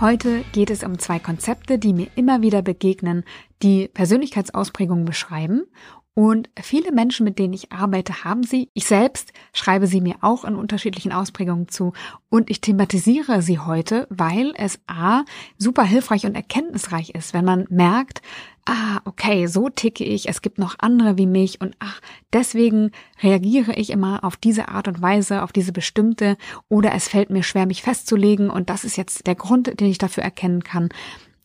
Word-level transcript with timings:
Heute 0.00 0.44
geht 0.52 0.70
es 0.70 0.82
um 0.82 0.98
zwei 0.98 1.18
Konzepte, 1.18 1.78
die 1.78 1.92
mir 1.92 2.06
immer 2.14 2.40
wieder 2.40 2.62
begegnen, 2.62 3.22
die 3.62 3.86
Persönlichkeitsausprägungen 3.86 5.04
beschreiben 5.04 5.64
und 6.14 6.50
viele 6.60 6.92
Menschen, 6.92 7.24
mit 7.24 7.38
denen 7.38 7.54
ich 7.54 7.72
arbeite, 7.72 8.24
haben 8.24 8.42
sie. 8.42 8.68
Ich 8.74 8.86
selbst 8.86 9.32
schreibe 9.52 9.86
sie 9.86 10.00
mir 10.00 10.16
auch 10.22 10.44
in 10.44 10.56
unterschiedlichen 10.56 11.12
Ausprägungen 11.12 11.68
zu. 11.68 11.92
Und 12.28 12.50
ich 12.50 12.60
thematisiere 12.60 13.42
sie 13.42 13.58
heute, 13.58 14.06
weil 14.10 14.52
es 14.56 14.80
A, 14.86 15.22
super 15.56 15.84
hilfreich 15.84 16.26
und 16.26 16.34
erkenntnisreich 16.34 17.10
ist, 17.10 17.32
wenn 17.32 17.44
man 17.44 17.66
merkt, 17.70 18.22
ah, 18.66 19.00
okay, 19.04 19.46
so 19.46 19.68
ticke 19.68 20.04
ich, 20.04 20.28
es 20.28 20.42
gibt 20.42 20.58
noch 20.58 20.76
andere 20.80 21.16
wie 21.16 21.26
mich 21.26 21.60
und 21.60 21.74
ach, 21.78 22.00
deswegen 22.32 22.90
reagiere 23.22 23.74
ich 23.74 23.90
immer 23.90 24.22
auf 24.24 24.36
diese 24.36 24.68
Art 24.68 24.88
und 24.88 25.00
Weise, 25.00 25.42
auf 25.42 25.52
diese 25.52 25.72
bestimmte 25.72 26.36
oder 26.68 26.92
es 26.92 27.08
fällt 27.08 27.30
mir 27.30 27.42
schwer, 27.42 27.66
mich 27.66 27.82
festzulegen 27.82 28.50
und 28.50 28.68
das 28.68 28.84
ist 28.84 28.96
jetzt 28.96 29.26
der 29.26 29.34
Grund, 29.34 29.80
den 29.80 29.88
ich 29.88 29.98
dafür 29.98 30.22
erkennen 30.22 30.62
kann. 30.62 30.90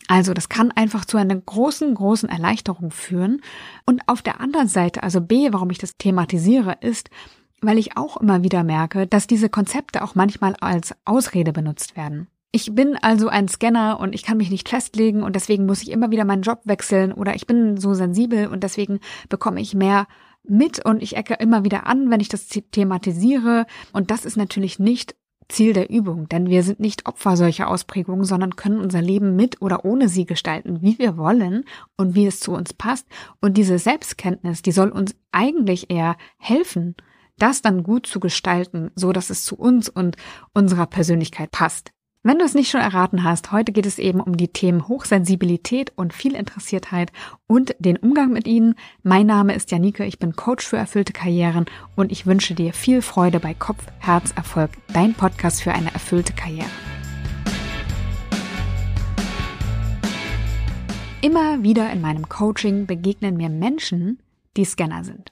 Also 0.07 0.33
das 0.33 0.49
kann 0.49 0.71
einfach 0.71 1.05
zu 1.05 1.17
einer 1.17 1.35
großen, 1.35 1.93
großen 1.93 2.29
Erleichterung 2.29 2.91
führen. 2.91 3.41
Und 3.85 4.01
auf 4.07 4.21
der 4.21 4.39
anderen 4.39 4.67
Seite, 4.67 5.03
also 5.03 5.21
B, 5.21 5.49
warum 5.51 5.69
ich 5.69 5.79
das 5.79 5.97
thematisiere, 5.97 6.77
ist, 6.81 7.09
weil 7.61 7.77
ich 7.77 7.97
auch 7.97 8.17
immer 8.17 8.43
wieder 8.43 8.63
merke, 8.63 9.07
dass 9.07 9.27
diese 9.27 9.49
Konzepte 9.49 10.03
auch 10.03 10.15
manchmal 10.15 10.55
als 10.59 10.93
Ausrede 11.05 11.53
benutzt 11.53 11.97
werden. 11.97 12.27
Ich 12.51 12.73
bin 12.73 12.95
also 12.95 13.27
ein 13.27 13.49
Scanner 13.49 13.99
und 13.99 14.15
ich 14.15 14.23
kann 14.23 14.37
mich 14.37 14.49
nicht 14.49 14.69
festlegen 14.69 15.23
und 15.23 15.35
deswegen 15.35 15.65
muss 15.65 15.81
ich 15.81 15.91
immer 15.91 16.11
wieder 16.11 16.23
meinen 16.23 16.43
Job 16.43 16.61
wechseln 16.63 17.11
oder 17.11 17.35
ich 17.35 17.47
bin 17.47 17.75
so 17.77 17.93
sensibel 17.93 18.47
und 18.47 18.63
deswegen 18.63 18.99
bekomme 19.27 19.59
ich 19.59 19.73
mehr 19.73 20.07
mit 20.47 20.85
und 20.85 21.03
ich 21.03 21.17
ecke 21.17 21.33
immer 21.33 21.65
wieder 21.65 21.85
an, 21.85 22.09
wenn 22.09 22.21
ich 22.21 22.29
das 22.29 22.47
thematisiere. 22.47 23.65
Und 23.91 24.11
das 24.11 24.23
ist 24.23 24.37
natürlich 24.37 24.79
nicht 24.79 25.15
Ziel 25.47 25.73
der 25.73 25.89
Übung, 25.89 26.27
denn 26.29 26.49
wir 26.49 26.63
sind 26.63 26.79
nicht 26.79 27.05
Opfer 27.05 27.37
solcher 27.37 27.67
Ausprägungen, 27.67 28.25
sondern 28.25 28.55
können 28.55 28.79
unser 28.79 29.01
Leben 29.01 29.35
mit 29.35 29.61
oder 29.61 29.85
ohne 29.85 30.09
sie 30.09 30.25
gestalten, 30.25 30.81
wie 30.81 30.97
wir 30.99 31.17
wollen 31.17 31.65
und 31.97 32.15
wie 32.15 32.25
es 32.25 32.39
zu 32.39 32.51
uns 32.53 32.73
passt. 32.73 33.07
Und 33.41 33.55
diese 33.55 33.77
Selbstkenntnis, 33.77 34.61
die 34.61 34.71
soll 34.71 34.89
uns 34.89 35.15
eigentlich 35.31 35.89
eher 35.89 36.17
helfen, 36.37 36.95
das 37.37 37.61
dann 37.61 37.83
gut 37.83 38.07
zu 38.07 38.19
gestalten, 38.19 38.91
so 38.95 39.11
dass 39.11 39.29
es 39.29 39.43
zu 39.43 39.57
uns 39.57 39.89
und 39.89 40.15
unserer 40.53 40.87
Persönlichkeit 40.87 41.51
passt. 41.51 41.94
Wenn 42.27 42.39
du 42.39 42.45
es 42.45 42.55
nicht 42.55 42.71
schon 42.71 42.81
erraten 42.81 43.23
hast, 43.23 43.51
heute 43.51 43.71
geht 43.71 43.85
es 43.85 43.99
eben 43.99 44.19
um 44.19 44.35
die 44.35 44.47
Themen 44.47 44.87
Hochsensibilität 44.87 45.91
und 45.95 46.11
Vielinteressiertheit 46.11 47.11
und 47.45 47.75
den 47.77 47.97
Umgang 47.97 48.33
mit 48.33 48.47
ihnen. 48.47 48.73
Mein 49.03 49.27
Name 49.27 49.53
ist 49.53 49.69
Janike, 49.69 50.05
ich 50.05 50.17
bin 50.17 50.35
Coach 50.35 50.65
für 50.65 50.75
erfüllte 50.75 51.13
Karrieren 51.13 51.65
und 51.95 52.11
ich 52.11 52.25
wünsche 52.25 52.55
dir 52.55 52.73
viel 52.73 53.03
Freude 53.03 53.39
bei 53.39 53.53
Kopf, 53.53 53.85
Herz, 53.99 54.31
Erfolg, 54.35 54.71
dein 54.91 55.13
Podcast 55.13 55.61
für 55.61 55.73
eine 55.73 55.93
erfüllte 55.93 56.33
Karriere. 56.33 56.65
Immer 61.21 61.61
wieder 61.61 61.93
in 61.93 62.01
meinem 62.01 62.27
Coaching 62.27 62.87
begegnen 62.87 63.37
mir 63.37 63.49
Menschen, 63.49 64.17
die 64.57 64.65
Scanner 64.65 65.03
sind, 65.03 65.31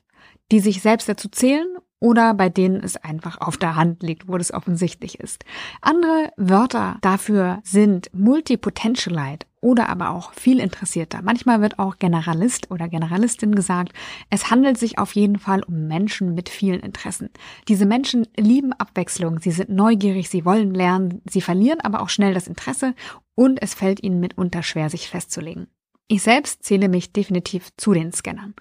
die 0.51 0.59
sich 0.59 0.83
selbst 0.83 1.09
dazu 1.09 1.27
zählen 1.27 1.75
oder 2.03 2.33
bei 2.33 2.49
denen 2.49 2.83
es 2.83 2.97
einfach 2.97 3.39
auf 3.39 3.55
der 3.55 3.77
Hand 3.77 4.03
liegt, 4.03 4.27
wo 4.27 4.37
das 4.37 4.53
offensichtlich 4.53 5.21
ist. 5.21 5.45
Andere 5.79 6.33
Wörter 6.35 6.97
dafür 6.99 7.61
sind 7.63 8.09
Multipotentialite 8.13 9.47
oder 9.61 9.87
aber 9.87 10.09
auch 10.09 10.33
viel 10.33 10.59
interessierter. 10.59 11.21
Manchmal 11.21 11.61
wird 11.61 11.79
auch 11.79 11.99
Generalist 11.99 12.69
oder 12.71 12.89
Generalistin 12.89 13.55
gesagt. 13.55 13.93
Es 14.29 14.51
handelt 14.51 14.77
sich 14.77 14.97
auf 14.99 15.15
jeden 15.15 15.39
Fall 15.39 15.63
um 15.63 15.87
Menschen 15.87 16.35
mit 16.35 16.49
vielen 16.49 16.81
Interessen. 16.81 17.29
Diese 17.69 17.85
Menschen 17.85 18.27
lieben 18.35 18.73
Abwechslung, 18.73 19.39
sie 19.39 19.51
sind 19.51 19.69
neugierig, 19.69 20.27
sie 20.29 20.43
wollen 20.43 20.73
lernen, 20.73 21.21
sie 21.23 21.39
verlieren 21.39 21.79
aber 21.79 22.01
auch 22.01 22.09
schnell 22.09 22.33
das 22.33 22.49
Interesse 22.49 22.95
und 23.33 23.61
es 23.61 23.73
fällt 23.73 24.03
ihnen 24.03 24.19
mitunter 24.19 24.61
schwer, 24.61 24.89
sich 24.89 25.07
festzulegen. 25.07 25.67
Ich 26.09 26.21
selbst 26.21 26.63
zähle 26.63 26.89
mich 26.89 27.13
definitiv 27.13 27.69
zu 27.77 27.93
den 27.93 28.11
Scannern. 28.11 28.53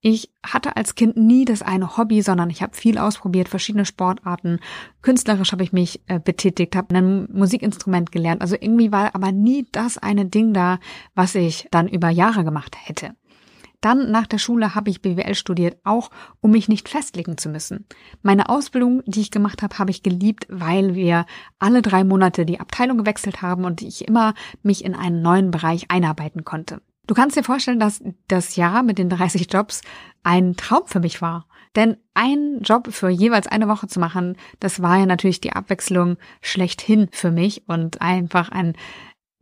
Ich 0.00 0.32
hatte 0.44 0.76
als 0.76 0.96
Kind 0.96 1.16
nie 1.16 1.44
das 1.44 1.62
eine 1.62 1.96
Hobby, 1.96 2.22
sondern 2.22 2.50
ich 2.50 2.60
habe 2.60 2.76
viel 2.76 2.98
ausprobiert, 2.98 3.48
verschiedene 3.48 3.84
Sportarten. 3.84 4.58
Künstlerisch 5.00 5.52
habe 5.52 5.62
ich 5.62 5.72
mich 5.72 6.02
äh, 6.08 6.18
betätigt, 6.18 6.74
habe 6.74 6.96
ein 6.96 7.28
Musikinstrument 7.32 8.10
gelernt. 8.10 8.42
Also 8.42 8.56
irgendwie 8.60 8.90
war 8.90 9.14
aber 9.14 9.30
nie 9.30 9.66
das 9.70 9.96
eine 9.96 10.26
Ding 10.26 10.52
da, 10.52 10.80
was 11.14 11.36
ich 11.36 11.68
dann 11.70 11.88
über 11.88 12.10
Jahre 12.10 12.44
gemacht 12.44 12.76
hätte. 12.76 13.14
Dann 13.80 14.10
nach 14.10 14.26
der 14.26 14.38
Schule 14.38 14.74
habe 14.74 14.90
ich 14.90 15.02
BWL 15.02 15.36
studiert, 15.36 15.78
auch 15.84 16.10
um 16.40 16.50
mich 16.50 16.68
nicht 16.68 16.88
festlegen 16.88 17.38
zu 17.38 17.48
müssen. 17.48 17.86
Meine 18.22 18.48
Ausbildung, 18.48 19.02
die 19.06 19.20
ich 19.20 19.30
gemacht 19.30 19.62
habe, 19.62 19.78
habe 19.78 19.92
ich 19.92 20.02
geliebt, 20.02 20.46
weil 20.50 20.96
wir 20.96 21.26
alle 21.60 21.80
drei 21.80 22.02
Monate 22.02 22.44
die 22.44 22.58
Abteilung 22.58 22.98
gewechselt 22.98 23.40
haben 23.40 23.64
und 23.64 23.82
ich 23.82 24.08
immer 24.08 24.34
mich 24.62 24.84
in 24.84 24.96
einen 24.96 25.22
neuen 25.22 25.52
Bereich 25.52 25.90
einarbeiten 25.90 26.44
konnte. 26.44 26.80
Du 27.08 27.14
kannst 27.14 27.36
dir 27.36 27.42
vorstellen, 27.42 27.80
dass 27.80 28.04
das 28.28 28.56
Jahr 28.56 28.82
mit 28.82 28.98
den 28.98 29.08
30 29.08 29.50
Jobs 29.50 29.80
ein 30.22 30.56
Traum 30.56 30.82
für 30.84 31.00
mich 31.00 31.22
war. 31.22 31.46
Denn 31.74 31.96
einen 32.12 32.60
Job 32.60 32.92
für 32.92 33.08
jeweils 33.08 33.46
eine 33.46 33.66
Woche 33.66 33.86
zu 33.86 33.98
machen, 33.98 34.36
das 34.60 34.82
war 34.82 34.98
ja 34.98 35.06
natürlich 35.06 35.40
die 35.40 35.54
Abwechslung 35.54 36.18
schlechthin 36.42 37.08
für 37.10 37.30
mich 37.30 37.66
und 37.66 38.02
einfach 38.02 38.50
ein 38.50 38.76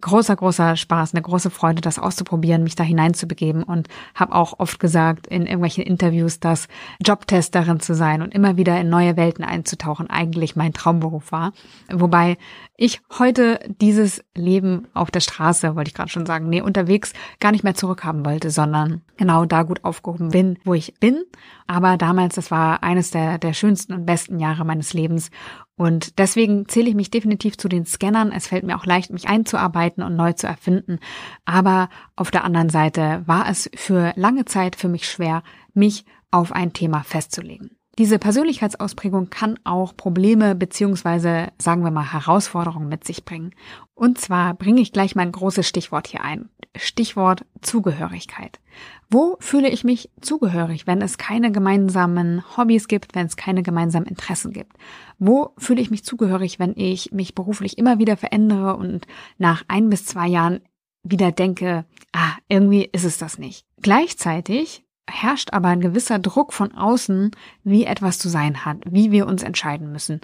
großer, 0.01 0.37
großer 0.37 0.77
Spaß, 0.77 1.15
eine 1.15 1.23
große 1.23 1.51
Freude, 1.51 1.81
das 1.81 1.99
auszuprobieren, 1.99 2.63
mich 2.63 2.75
da 2.75 2.85
hineinzubegeben 2.85 3.63
und 3.63 3.89
habe 4.15 4.35
auch 4.35 4.59
oft 4.59 4.79
gesagt 4.79 5.27
in 5.27 5.43
irgendwelchen 5.43 5.85
Interviews, 5.85 6.39
dass 6.39 6.69
Jobtesterin 7.05 7.81
zu 7.81 7.95
sein 7.95 8.23
und 8.23 8.35
immer 8.35 8.57
wieder 8.57 8.79
in 8.79 8.91
neue 8.91 9.17
Welten 9.17 9.45
einzutauchen 9.45 10.11
eigentlich 10.11 10.55
mein 10.55 10.73
Traumberuf 10.73 11.33
war. 11.33 11.53
Wobei 11.91 12.37
ich 12.77 13.01
heute 13.19 13.59
dieses 13.81 14.23
Leben 14.35 14.87
auf 14.93 15.11
der 15.11 15.21
Straße, 15.21 15.77
wollte 15.77 15.89
ich 15.89 15.95
gerade 15.95 16.11
schon 16.11 16.27
sagen, 16.27 16.49
nee, 16.49 16.61
unterwegs 16.61 17.15
gar 17.41 17.53
nicht 17.53 17.65
mehr 17.65 17.75
zurückhaben 17.75 18.27
wollte, 18.27 18.51
sondern 18.51 19.01
genau 19.17 19.47
da 19.47 19.63
gut 19.63 19.83
aufgehoben 19.83 20.29
bin, 20.29 20.59
wo 20.65 20.75
ich 20.75 20.95
bin. 21.01 21.25
Aber 21.67 21.97
damals, 21.97 22.35
das 22.35 22.51
war 22.51 22.83
eines 22.83 23.11
der, 23.11 23.39
der 23.39 23.55
schönsten 23.55 23.95
und 23.95 24.05
besten 24.05 24.39
Jahre 24.39 24.65
meines 24.65 24.93
Lebens. 24.93 25.31
Und 25.77 26.19
deswegen 26.19 26.67
zähle 26.69 26.89
ich 26.89 26.95
mich 26.95 27.11
definitiv 27.11 27.59
zu 27.59 27.69
den 27.69 27.85
Scannern. 27.85 28.33
Es 28.33 28.47
fällt 28.47 28.65
mir 28.65 28.77
auch 28.77 28.87
leicht, 28.87 29.13
mich 29.13 29.29
einzuarbeiten 29.29 30.03
und 30.03 30.17
neu 30.17 30.33
zu 30.33 30.47
erfinden. 30.47 30.99
Aber 31.45 31.91
auf 32.17 32.31
der 32.31 32.45
anderen 32.45 32.71
Seite 32.71 33.23
war 33.27 33.49
es 33.49 33.71
für 33.75 34.13
lange 34.17 34.47
Zeit 34.47 34.75
für 34.75 34.89
mich 34.89 35.07
schwer, 35.07 35.43
mich 35.75 36.07
auf 36.31 36.53
ein 36.53 36.73
Thema 36.73 37.03
festzulegen. 37.03 37.77
Diese 37.99 38.19
Persönlichkeitsausprägung 38.19 39.31
kann 39.31 39.59
auch 39.65 39.97
Probleme 39.97 40.55
beziehungsweise 40.55 41.49
sagen 41.59 41.83
wir 41.83 41.91
mal 41.91 42.13
Herausforderungen 42.13 42.89
mit 42.89 43.05
sich 43.05 43.25
bringen. 43.25 43.53
Und 43.97 44.19
zwar 44.21 44.53
bringe 44.53 44.83
ich 44.83 44.93
gleich 44.93 45.17
mein 45.17 45.33
großes 45.33 45.67
Stichwort 45.67 46.07
hier 46.07 46.23
ein. 46.23 46.51
Stichwort 46.77 47.47
Zugehörigkeit. 47.63 48.61
Wo 49.09 49.39
fühle 49.41 49.71
ich 49.71 49.85
mich 49.85 50.11
zugehörig, 50.21 50.87
wenn 50.87 51.01
es 51.01 51.17
keine 51.17 51.51
gemeinsamen 51.51 52.45
Hobbys 52.57 52.89
gibt, 52.89 53.15
wenn 53.15 53.27
es 53.27 53.37
keine 53.37 53.63
gemeinsamen 53.63 54.07
Interessen 54.07 54.53
gibt? 54.53 54.77
Wo 55.19 55.55
fühle 55.57 55.81
ich 55.81 55.91
mich 55.91 56.05
zugehörig, 56.05 56.59
wenn 56.59 56.75
ich 56.77 57.11
mich 57.13 57.35
beruflich 57.35 57.79
immer 57.79 57.99
wieder 57.99 58.19
verändere 58.19 58.77
und 58.77 59.07
nach 59.39 59.65
ein 59.67 59.89
bis 59.89 60.05
zwei 60.05 60.29
Jahren 60.29 60.61
wieder 61.03 61.33
denke, 61.33 61.87
ah, 62.13 62.33
irgendwie 62.49 62.85
ist 62.93 63.05
es 63.05 63.17
das 63.17 63.39
nicht. 63.39 63.65
Gleichzeitig 63.81 64.85
herrscht 65.09 65.53
aber 65.53 65.69
ein 65.69 65.81
gewisser 65.81 66.19
Druck 66.19 66.53
von 66.53 66.73
außen, 66.73 67.31
wie 67.65 67.85
etwas 67.85 68.19
zu 68.19 68.29
sein 68.29 68.65
hat, 68.65 68.79
wie 68.91 69.11
wir 69.11 69.27
uns 69.27 69.43
entscheiden 69.43 69.93
müssen, 69.93 70.21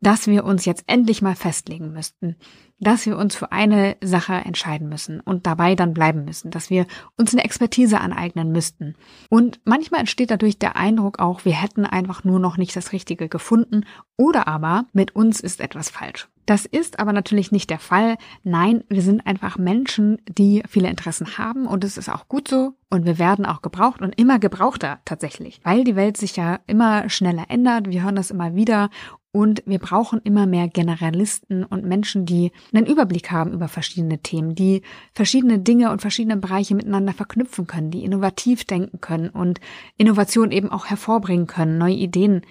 dass 0.00 0.26
wir 0.26 0.44
uns 0.44 0.64
jetzt 0.64 0.84
endlich 0.86 1.22
mal 1.22 1.36
festlegen 1.36 1.92
müssten, 1.92 2.36
dass 2.80 3.04
wir 3.04 3.18
uns 3.18 3.36
für 3.36 3.52
eine 3.52 3.96
Sache 4.02 4.32
entscheiden 4.32 4.88
müssen 4.88 5.20
und 5.20 5.46
dabei 5.46 5.74
dann 5.74 5.92
bleiben 5.92 6.24
müssen, 6.24 6.50
dass 6.50 6.70
wir 6.70 6.86
uns 7.16 7.32
eine 7.32 7.44
Expertise 7.44 8.00
aneignen 8.00 8.50
müssten. 8.52 8.94
Und 9.28 9.60
manchmal 9.64 10.00
entsteht 10.00 10.30
dadurch 10.30 10.58
der 10.58 10.76
Eindruck 10.76 11.18
auch, 11.18 11.44
wir 11.44 11.52
hätten 11.52 11.84
einfach 11.84 12.24
nur 12.24 12.40
noch 12.40 12.56
nicht 12.56 12.74
das 12.74 12.92
Richtige 12.92 13.28
gefunden 13.28 13.84
oder 14.16 14.48
aber 14.48 14.86
mit 14.92 15.14
uns 15.14 15.40
ist 15.40 15.60
etwas 15.60 15.90
falsch. 15.90 16.28
Das 16.46 16.64
ist 16.64 16.98
aber 16.98 17.12
natürlich 17.12 17.52
nicht 17.52 17.70
der 17.70 17.78
Fall. 17.78 18.16
Nein, 18.42 18.82
wir 18.88 19.02
sind 19.02 19.24
einfach 19.24 19.56
Menschen, 19.56 20.20
die 20.28 20.64
viele 20.68 20.88
Interessen 20.88 21.38
haben 21.38 21.66
und 21.66 21.84
es 21.84 21.96
ist 21.96 22.08
auch 22.08 22.26
gut 22.26 22.48
so 22.48 22.72
und 22.88 23.04
wir 23.04 23.20
werden 23.20 23.46
auch 23.46 23.62
gebraucht 23.62 24.02
und 24.02 24.18
immer 24.18 24.40
gebrauchter 24.40 24.98
tatsächlich, 25.04 25.60
weil 25.62 25.84
die 25.84 25.94
Welt 25.94 26.16
sich 26.16 26.34
ja 26.34 26.58
immer 26.66 27.08
schneller 27.08 27.44
ändert. 27.48 27.88
Wir 27.88 28.02
hören 28.02 28.16
das 28.16 28.32
immer 28.32 28.56
wieder 28.56 28.90
und 29.32 29.62
wir 29.66 29.78
brauchen 29.78 30.20
immer 30.24 30.46
mehr 30.46 30.68
Generalisten 30.68 31.64
und 31.64 31.84
Menschen, 31.84 32.26
die 32.26 32.50
einen 32.72 32.86
Überblick 32.86 33.30
haben 33.30 33.52
über 33.52 33.68
verschiedene 33.68 34.18
Themen, 34.18 34.54
die 34.54 34.82
verschiedene 35.14 35.58
Dinge 35.60 35.92
und 35.92 36.00
verschiedene 36.00 36.36
Bereiche 36.36 36.74
miteinander 36.74 37.12
verknüpfen 37.12 37.66
können, 37.66 37.90
die 37.90 38.04
innovativ 38.04 38.64
denken 38.64 39.00
können 39.00 39.30
und 39.30 39.60
Innovation 39.96 40.50
eben 40.50 40.70
auch 40.70 40.86
hervorbringen 40.86 41.46
können, 41.46 41.78
neue 41.78 41.94
Ideen 41.94 42.42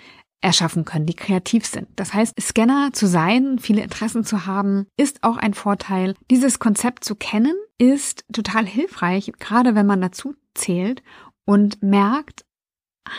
erschaffen 0.42 0.86
können, 0.86 1.06
die 1.06 1.16
kreativ 1.16 1.66
sind. 1.66 1.88
Das 1.98 2.14
heißt, 2.14 2.40
Scanner 2.40 2.92
zu 2.94 3.08
sein, 3.08 3.60
viele 3.60 3.82
Interessen 3.82 4.24
zu 4.24 4.46
haben, 4.46 4.88
ist 4.96 5.24
auch 5.24 5.36
ein 5.36 5.54
Vorteil. 5.54 6.16
Dieses 6.32 6.60
Konzept 6.60 7.04
zu 7.04 7.16
kennen, 7.16 7.56
ist 7.78 8.24
total 8.32 8.66
hilfreich, 8.66 9.32
gerade 9.40 9.76
wenn 9.76 9.86
man 9.86 10.00
dazu 10.02 10.36
zählt 10.54 11.04
und 11.46 11.84
merkt, 11.84 12.46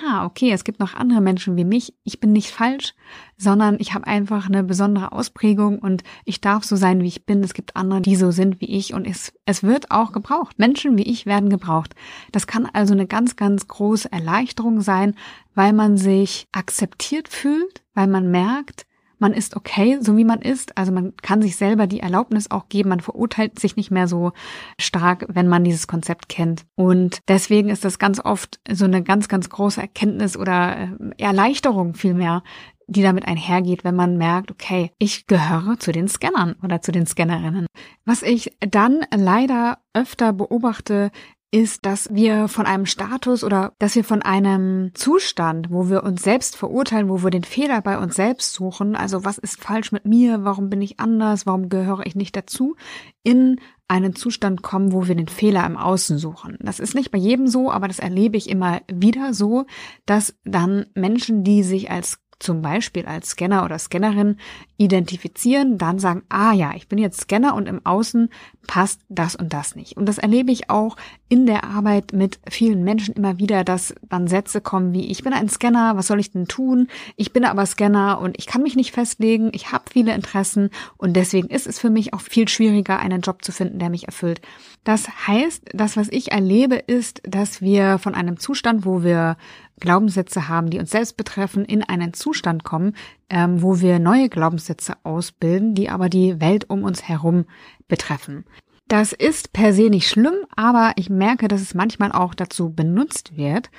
ah, 0.04 0.25
okay, 0.25 0.52
es 0.52 0.64
gibt 0.64 0.81
noch 0.81 0.94
andere 0.94 1.20
Menschen 1.20 1.56
wie 1.56 1.64
mich, 1.64 1.94
ich 2.04 2.20
bin 2.20 2.32
nicht 2.32 2.50
falsch, 2.50 2.94
sondern 3.37 3.76
ich 3.78 3.94
habe 3.94 4.06
einfach 4.06 4.48
eine 4.48 4.62
besondere 4.62 5.12
Ausprägung 5.12 5.78
und 5.78 6.02
ich 6.25 6.40
darf 6.40 6.64
so 6.64 6.76
sein, 6.76 7.00
wie 7.02 7.08
ich 7.08 7.26
bin. 7.26 7.42
Es 7.42 7.54
gibt 7.54 7.76
andere, 7.76 8.00
die 8.00 8.16
so 8.16 8.31
sind 8.31 8.60
wie 8.60 8.70
ich 8.70 8.94
und 8.94 9.06
es, 9.06 9.32
es 9.46 9.62
wird 9.62 9.90
auch 9.90 10.12
gebraucht. 10.12 10.58
Menschen 10.58 10.96
wie 10.96 11.02
ich 11.02 11.26
werden 11.26 11.50
gebraucht. 11.50 11.94
Das 12.32 12.46
kann 12.46 12.66
also 12.66 12.94
eine 12.94 13.06
ganz, 13.06 13.37
ganz 13.37 13.66
große 13.69 14.12
Erleichterung 14.12 14.81
sein, 14.81 15.14
weil 15.54 15.72
man 15.72 15.96
sich 15.96 16.48
akzeptiert 16.52 17.28
fühlt, 17.28 17.82
weil 17.94 18.06
man 18.06 18.31
merkt, 18.31 18.86
man 19.20 19.32
ist 19.32 19.56
okay, 19.56 19.99
so 20.00 20.17
wie 20.17 20.25
man 20.25 20.40
ist. 20.40 20.76
Also 20.76 20.93
man 20.93 21.14
kann 21.17 21.43
sich 21.43 21.56
selber 21.56 21.87
die 21.87 22.00
Erlaubnis 22.00 22.50
auch 22.50 22.69
geben. 22.69 22.88
Man 22.90 23.00
verurteilt 23.00 23.58
sich 23.58 23.76
nicht 23.76 23.90
mehr 23.90 24.08
so 24.08 24.32
stark, 24.78 25.26
wenn 25.28 25.49
man 25.49 25.64
dieses 25.64 25.87
Konzept 25.87 26.28
kennt. 26.28 26.67
Und 26.75 27.20
deswegen 27.28 27.69
ist 27.69 27.84
das 27.84 27.99
ganz 27.99 28.20
oft 28.20 28.61
so 28.70 28.84
eine 28.84 29.02
ganz, 29.02 29.28
ganz 29.28 29.50
große 29.50 29.81
Erkenntnis 29.81 30.37
oder 30.37 30.76
äh, 30.78 30.88
Erleichterung 31.19 31.94
vielmehr, 31.94 32.43
die 32.87 33.02
damit 33.02 33.26
einhergeht, 33.26 33.84
wenn 33.84 33.94
man 33.94 34.17
merkt, 34.17 34.50
okay, 34.50 34.90
ich 34.99 35.26
gehöre 35.26 35.78
zu 35.78 35.93
den 35.93 36.08
Scannern 36.08 36.56
oder 36.62 36.82
zu 36.82 36.90
den 36.90 37.06
Scannerinnen. 37.06 37.67
Was 38.05 38.22
ich 38.22 38.56
dann 38.58 39.02
leider 39.14 39.78
öfter 39.94 40.32
beobachte, 40.32 41.12
ist, 41.52 41.85
dass 41.85 42.12
wir 42.14 42.47
von 42.49 42.67
einem 42.67 42.87
Status 42.87 43.43
oder 43.43 43.73
dass 43.79 43.97
wir 43.97 44.05
von 44.05 44.23
einem 44.23 44.93
Zustand, 44.94 45.70
wo 45.70 45.88
wir 45.88 46.05
uns 46.05 46.23
selbst 46.23 46.56
verurteilen, 46.56 47.08
wo 47.08 47.23
wir 47.23 47.31
den 47.31 47.44
Fehler 47.44 47.81
bei 47.81 47.99
uns 47.99 48.14
selbst 48.14 48.52
suchen, 48.52 48.94
also 48.94 49.25
was 49.25 49.38
ist 49.38 49.61
falsch 49.61 49.91
mit 49.91 50.05
mir, 50.05 50.44
warum 50.44 50.70
bin 50.70 50.81
ich 50.81 51.00
anders, 51.00 51.47
warum 51.47 51.69
gehöre 51.69 52.06
ich 52.06 52.14
nicht 52.14 52.37
dazu, 52.37 52.76
in 53.25 53.56
einen 53.88 54.14
Zustand 54.14 54.62
kommen, 54.62 54.93
wo 54.93 55.08
wir 55.08 55.17
den 55.17 55.26
Fehler 55.26 55.67
im 55.67 55.76
Außen 55.76 56.19
suchen. 56.19 56.56
Das 56.61 56.79
ist 56.79 56.94
nicht 56.94 57.11
bei 57.11 57.19
jedem 57.19 57.49
so, 57.49 57.73
aber 57.73 57.88
das 57.88 57.99
erlebe 57.99 58.37
ich 58.37 58.49
immer 58.49 58.82
wieder 58.87 59.35
so, 59.35 59.67
dass 60.06 60.37
dann 60.44 60.87
Menschen, 60.94 61.43
die 61.43 61.64
sich 61.64 61.91
als 61.91 62.20
zum 62.40 62.62
Beispiel 62.62 63.06
als 63.06 63.31
Scanner 63.31 63.64
oder 63.64 63.78
Scannerin 63.78 64.38
identifizieren, 64.78 65.78
dann 65.78 65.98
sagen, 65.98 66.22
ah 66.31 66.52
ja, 66.52 66.72
ich 66.75 66.88
bin 66.88 66.98
jetzt 66.98 67.20
Scanner 67.20 67.54
und 67.54 67.69
im 67.69 67.84
Außen 67.84 68.31
passt 68.66 69.00
das 69.08 69.37
und 69.37 69.52
das 69.52 69.76
nicht. 69.76 69.96
Und 69.96 70.06
das 70.06 70.19
erlebe 70.19 70.50
ich 70.50 70.70
auch 70.70 70.96
in 71.28 71.46
der 71.46 71.64
Arbeit 71.64 72.12
mit 72.12 72.40
vielen 72.48 72.82
Menschen 72.82 73.14
immer 73.14 73.38
wieder, 73.38 73.62
dass 73.62 73.94
dann 74.08 74.26
Sätze 74.26 74.60
kommen 74.60 74.92
wie, 74.92 75.10
ich 75.10 75.22
bin 75.22 75.34
ein 75.34 75.48
Scanner, 75.48 75.96
was 75.96 76.06
soll 76.06 76.19
ich 76.19 76.32
denn 76.32 76.48
tun? 76.48 76.88
Ich 77.16 77.32
bin 77.32 77.44
aber 77.44 77.66
Scanner 77.66 78.20
und 78.20 78.38
ich 78.38 78.46
kann 78.46 78.62
mich 78.62 78.75
nicht 78.75 78.93
festlegen, 78.93 79.50
ich 79.52 79.70
habe 79.70 79.84
viele 79.90 80.14
Interessen 80.14 80.70
und 80.96 81.14
deswegen 81.14 81.48
ist 81.48 81.66
es 81.66 81.78
für 81.78 81.90
mich 81.90 82.14
auch 82.14 82.22
viel 82.22 82.48
schwieriger, 82.48 82.98
einen 82.98 83.20
Job 83.20 83.44
zu 83.44 83.52
finden, 83.52 83.78
der 83.78 83.90
mich 83.90 84.06
erfüllt. 84.06 84.40
Das 84.85 85.27
heißt, 85.27 85.71
das, 85.75 85.97
was 85.97 86.09
ich 86.09 86.32
erlebe, 86.32 86.77
ist, 86.77 87.21
dass 87.25 87.61
wir 87.61 87.99
von 87.99 88.15
einem 88.15 88.38
Zustand, 88.38 88.87
wo 88.87 89.03
wir 89.03 89.37
Glaubenssätze 89.79 90.49
haben, 90.49 90.71
die 90.71 90.79
uns 90.79 90.91
selbst 90.91 91.17
betreffen, 91.17 91.65
in 91.65 91.82
einen 91.82 92.15
Zustand 92.15 92.65
kommen, 92.65 92.94
ähm, 93.29 93.62
wo 93.62 93.81
wir 93.81 93.99
neue 93.99 94.29
Glaubenssätze 94.29 94.94
ausbilden, 95.03 95.75
die 95.75 95.91
aber 95.91 96.09
die 96.09 96.41
Welt 96.41 96.69
um 96.71 96.82
uns 96.82 97.03
herum 97.03 97.44
betreffen. 97.88 98.44
Das 98.88 99.12
ist 99.12 99.53
per 99.53 99.73
se 99.73 99.88
nicht 99.88 100.09
schlimm, 100.09 100.35
aber 100.56 100.93
ich 100.97 101.11
merke, 101.11 101.47
dass 101.47 101.61
es 101.61 101.75
manchmal 101.75 102.11
auch 102.11 102.35
dazu 102.35 102.71
benutzt 102.71 103.37
wird, 103.37 103.71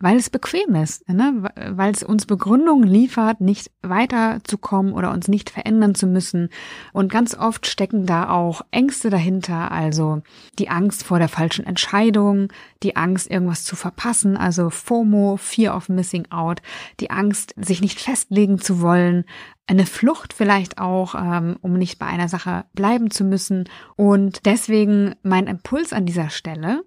weil 0.00 0.16
es 0.16 0.30
bequem 0.30 0.74
ist, 0.74 1.06
ne? 1.08 1.50
weil 1.54 1.92
es 1.92 2.02
uns 2.02 2.24
Begründungen 2.24 2.88
liefert, 2.88 3.42
nicht 3.42 3.70
weiterzukommen 3.82 4.94
oder 4.94 5.12
uns 5.12 5.28
nicht 5.28 5.50
verändern 5.50 5.94
zu 5.94 6.06
müssen. 6.06 6.48
Und 6.94 7.12
ganz 7.12 7.34
oft 7.34 7.66
stecken 7.66 8.06
da 8.06 8.30
auch 8.30 8.62
Ängste 8.70 9.10
dahinter, 9.10 9.70
also 9.70 10.22
die 10.58 10.70
Angst 10.70 11.04
vor 11.04 11.18
der 11.18 11.28
falschen 11.28 11.66
Entscheidung, 11.66 12.48
die 12.82 12.96
Angst, 12.96 13.30
irgendwas 13.30 13.64
zu 13.64 13.76
verpassen, 13.76 14.38
also 14.38 14.70
FOMO, 14.70 15.36
Fear 15.36 15.76
of 15.76 15.90
Missing 15.90 16.30
Out, 16.30 16.62
die 16.98 17.10
Angst, 17.10 17.54
sich 17.58 17.82
nicht 17.82 18.00
festlegen 18.00 18.58
zu 18.58 18.80
wollen, 18.80 19.24
eine 19.66 19.86
Flucht 19.86 20.32
vielleicht 20.32 20.78
auch, 20.78 21.14
ähm, 21.14 21.56
um 21.60 21.74
nicht 21.74 21.98
bei 21.98 22.06
einer 22.06 22.28
Sache 22.28 22.64
bleiben 22.72 23.10
zu 23.10 23.22
müssen. 23.22 23.68
Und 23.96 24.46
deswegen 24.46 25.14
mein 25.22 25.46
Impuls 25.46 25.92
an 25.92 26.06
dieser 26.06 26.30
Stelle, 26.30 26.82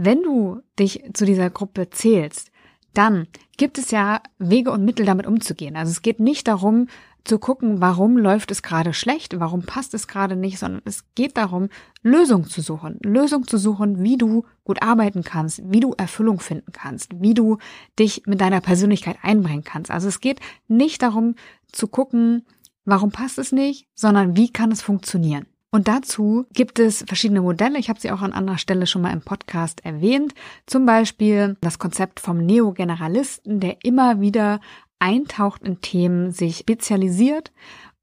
wenn 0.00 0.22
du 0.22 0.62
dich 0.78 1.02
zu 1.12 1.24
dieser 1.24 1.50
Gruppe 1.50 1.90
zählst, 1.90 2.52
dann 2.94 3.26
gibt 3.56 3.78
es 3.78 3.90
ja 3.90 4.22
Wege 4.38 4.70
und 4.70 4.84
Mittel, 4.84 5.04
damit 5.04 5.26
umzugehen. 5.26 5.76
Also 5.76 5.90
es 5.90 6.02
geht 6.02 6.20
nicht 6.20 6.46
darum, 6.46 6.86
zu 7.24 7.40
gucken, 7.40 7.80
warum 7.80 8.16
läuft 8.16 8.52
es 8.52 8.62
gerade 8.62 8.94
schlecht, 8.94 9.40
warum 9.40 9.62
passt 9.62 9.94
es 9.94 10.06
gerade 10.06 10.36
nicht, 10.36 10.60
sondern 10.60 10.82
es 10.84 11.04
geht 11.16 11.36
darum, 11.36 11.68
Lösungen 12.02 12.44
zu 12.44 12.62
suchen. 12.62 13.00
Lösungen 13.02 13.48
zu 13.48 13.58
suchen, 13.58 14.02
wie 14.04 14.16
du 14.16 14.44
gut 14.62 14.82
arbeiten 14.82 15.24
kannst, 15.24 15.60
wie 15.64 15.80
du 15.80 15.94
Erfüllung 15.98 16.38
finden 16.38 16.70
kannst, 16.72 17.20
wie 17.20 17.34
du 17.34 17.58
dich 17.98 18.22
mit 18.26 18.40
deiner 18.40 18.60
Persönlichkeit 18.60 19.18
einbringen 19.22 19.64
kannst. 19.64 19.90
Also 19.90 20.06
es 20.06 20.20
geht 20.20 20.38
nicht 20.68 21.02
darum 21.02 21.34
zu 21.72 21.88
gucken, 21.88 22.46
warum 22.84 23.10
passt 23.10 23.38
es 23.38 23.50
nicht, 23.50 23.88
sondern 23.96 24.36
wie 24.36 24.50
kann 24.52 24.70
es 24.70 24.80
funktionieren. 24.80 25.46
Und 25.70 25.86
dazu 25.86 26.46
gibt 26.54 26.78
es 26.78 27.04
verschiedene 27.06 27.42
Modelle. 27.42 27.78
Ich 27.78 27.90
habe 27.90 28.00
sie 28.00 28.10
auch 28.10 28.22
an 28.22 28.32
anderer 28.32 28.58
Stelle 28.58 28.86
schon 28.86 29.02
mal 29.02 29.12
im 29.12 29.20
Podcast 29.20 29.84
erwähnt. 29.84 30.34
Zum 30.66 30.86
Beispiel 30.86 31.56
das 31.60 31.78
Konzept 31.78 32.20
vom 32.20 32.38
Neogeneralisten, 32.38 33.60
der 33.60 33.76
immer 33.82 34.20
wieder 34.20 34.60
eintaucht 34.98 35.62
in 35.62 35.80
Themen, 35.80 36.32
sich 36.32 36.58
spezialisiert 36.58 37.52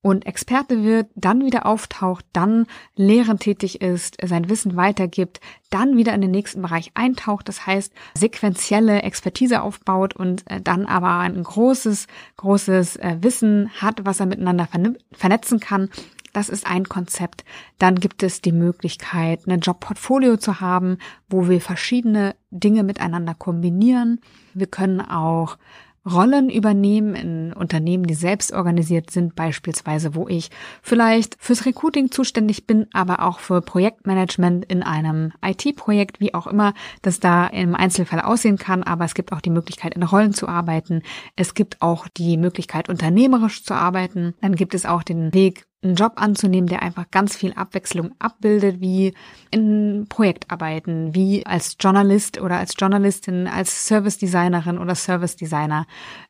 und 0.01 0.27
Experte 0.27 0.83
wird, 0.83 1.07
dann 1.15 1.43
wieder 1.43 1.65
auftaucht, 1.65 2.23
dann 2.31 2.67
lehrend 2.95 3.41
tätig 3.41 3.81
ist, 3.81 4.17
sein 4.23 4.49
Wissen 4.49 4.75
weitergibt, 4.75 5.39
dann 5.71 5.97
wieder 5.97 6.13
in 6.13 6.21
den 6.21 6.29
nächsten 6.29 6.61
Bereich 6.61 6.91
eintaucht, 6.93 7.49
das 7.49 7.65
heißt 7.65 7.91
sequenzielle 8.13 9.01
Expertise 9.01 9.63
aufbaut 9.63 10.15
und 10.15 10.43
äh, 10.49 10.61
dann 10.61 10.85
aber 10.85 11.17
ein 11.17 11.41
großes, 11.41 12.05
großes 12.37 12.97
äh, 12.97 13.17
Wissen 13.21 13.71
hat, 13.81 14.05
was 14.05 14.19
er 14.19 14.27
miteinander 14.27 14.69
vernetzen 15.11 15.59
kann 15.59 15.89
das 16.35 16.49
ist 16.49 16.67
ein 16.67 16.89
Konzept. 16.89 17.45
Dann 17.79 17.95
gibt 17.95 18.21
es 18.21 18.41
die 18.41 18.51
Möglichkeit, 18.51 19.47
ein 19.47 19.59
Jobportfolio 19.59 20.37
zu 20.37 20.59
haben, 20.59 20.97
wo 21.29 21.47
wir 21.47 21.61
verschiedene 21.61 22.35
Dinge 22.51 22.83
miteinander 22.83 23.33
kombinieren. 23.33 24.19
Wir 24.53 24.67
können 24.67 25.01
auch 25.01 25.57
Rollen 26.05 26.51
übernehmen 26.51 27.15
in 27.15 27.53
Unternehmen, 27.53 28.05
die 28.05 28.13
selbst 28.13 28.53
organisiert 28.53 29.09
sind, 29.09 29.35
beispielsweise, 29.35 30.13
wo 30.13 30.27
ich 30.27 30.51
vielleicht 30.83 31.35
fürs 31.39 31.65
Recruiting 31.65 32.11
zuständig 32.11 32.67
bin, 32.67 32.85
aber 32.93 33.23
auch 33.23 33.39
für 33.39 33.61
Projektmanagement 33.61 34.65
in 34.65 34.83
einem 34.83 35.31
IT-Projekt, 35.43 36.19
wie 36.19 36.35
auch 36.35 36.45
immer 36.45 36.73
das 37.01 37.19
da 37.19 37.47
im 37.47 37.73
Einzelfall 37.73 38.21
aussehen 38.21 38.57
kann. 38.57 38.83
Aber 38.83 39.05
es 39.05 39.15
gibt 39.15 39.31
auch 39.31 39.41
die 39.41 39.49
Möglichkeit, 39.49 39.95
in 39.95 40.03
Rollen 40.03 40.33
zu 40.33 40.47
arbeiten. 40.47 41.01
Es 41.35 41.55
gibt 41.55 41.81
auch 41.81 42.07
die 42.07 42.37
Möglichkeit, 42.37 42.87
unternehmerisch 42.87 43.63
zu 43.63 43.73
arbeiten. 43.73 44.35
Dann 44.41 44.55
gibt 44.55 44.75
es 44.75 44.85
auch 44.85 45.01
den 45.01 45.33
Weg, 45.33 45.65
einen 45.83 45.95
Job 45.95 46.13
anzunehmen, 46.15 46.67
der 46.67 46.81
einfach 46.81 47.11
ganz 47.11 47.35
viel 47.35 47.53
Abwechslung 47.53 48.13
abbildet, 48.19 48.81
wie 48.81 49.13
in 49.51 50.07
Projektarbeiten, 50.09 51.13
wie 51.13 51.45
als 51.45 51.77
Journalist 51.79 52.41
oder 52.41 52.57
als 52.57 52.73
Journalistin, 52.77 53.47
als 53.47 53.87
Service 53.87 54.17
Designerin 54.17 54.79
oder 54.79 54.95
Service 54.95 55.35
Designer 55.35 55.85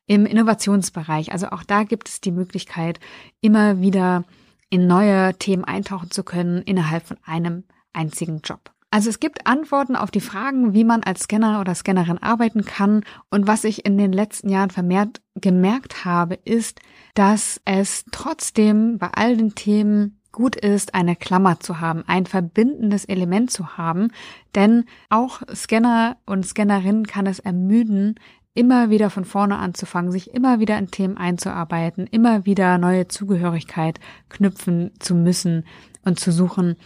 im 0.08 0.26
Innovationsbereich. 0.26 1.32
Also 1.32 1.48
auch 1.50 1.64
da 1.64 1.84
gibt 1.84 2.10
es 2.10 2.22
die 2.22 2.32
Möglichkeit, 2.32 3.00
immer 3.42 3.80
wieder 3.80 4.26
in 4.70 4.88
neue 4.88 5.34
Themen 5.36 5.64
eintauchen 5.64 6.12
zu 6.12 6.24
können 6.24 6.62
innerhalb 6.62 7.08
von 7.08 7.18
einem 7.24 7.64
einzigen 7.94 8.42
Job. 8.44 8.75
Also 8.96 9.10
es 9.10 9.20
gibt 9.20 9.46
Antworten 9.46 9.98
auf 9.98 10.10
die 10.10 10.22
Fragen, 10.22 10.74
wie 10.74 10.86
man 10.86 11.04
als 11.04 11.24
Scanner 11.24 11.60
oder 11.60 11.76
Scannerin 11.76 12.18
arbeiten 12.18 12.64
kann. 12.64 13.04
Und 13.30 13.46
was 13.46 13.66
ich 13.66 13.86
in 13.86 13.98
den 13.98 14.14
letzten 14.14 14.48
Jahren 14.48 14.70
vermehrt 14.70 15.20
gemerkt 15.36 16.06
habe, 16.06 16.36
ist, 16.46 16.80
dass 17.14 17.60
es 17.66 18.06
trotzdem 18.14 18.98
bei 18.98 19.10
all 19.14 19.36
den 19.36 19.54
Themen 19.54 20.22
gut 20.32 20.56
ist, 20.56 20.96
eine 20.96 21.18
Klammer 21.18 21.60
zu 21.60 21.82
haben, 21.82 22.06
ein 22.08 22.26
verbindendes 22.26 23.04
Element 23.04 23.52
zu 23.52 23.78
haben. 23.78 24.12
Denn 24.56 24.86
auch 25.10 25.42
Scanner 25.54 26.16
und 26.26 26.46
Scannerinnen 26.46 27.06
kann 27.06 27.28
es 27.28 27.40
ermüden, 27.40 28.16
immer 28.54 28.90
wieder 28.90 29.10
von 29.10 29.26
vorne 29.26 29.58
anzufangen, 29.58 30.14
sich 30.14 30.34
immer 30.34 30.62
wieder 30.62 30.78
in 30.78 30.88
Themen 30.88 31.18
einzuarbeiten, 31.18 32.08
immer 32.08 32.46
wieder 32.46 32.78
neue 32.78 33.10
Zugehörigkeit 33.10 34.00
knüpfen 34.30 34.92
zu 35.00 35.16
müssen 35.16 35.66
und 36.06 36.18
zu 36.18 36.32
suchen. 36.32 36.78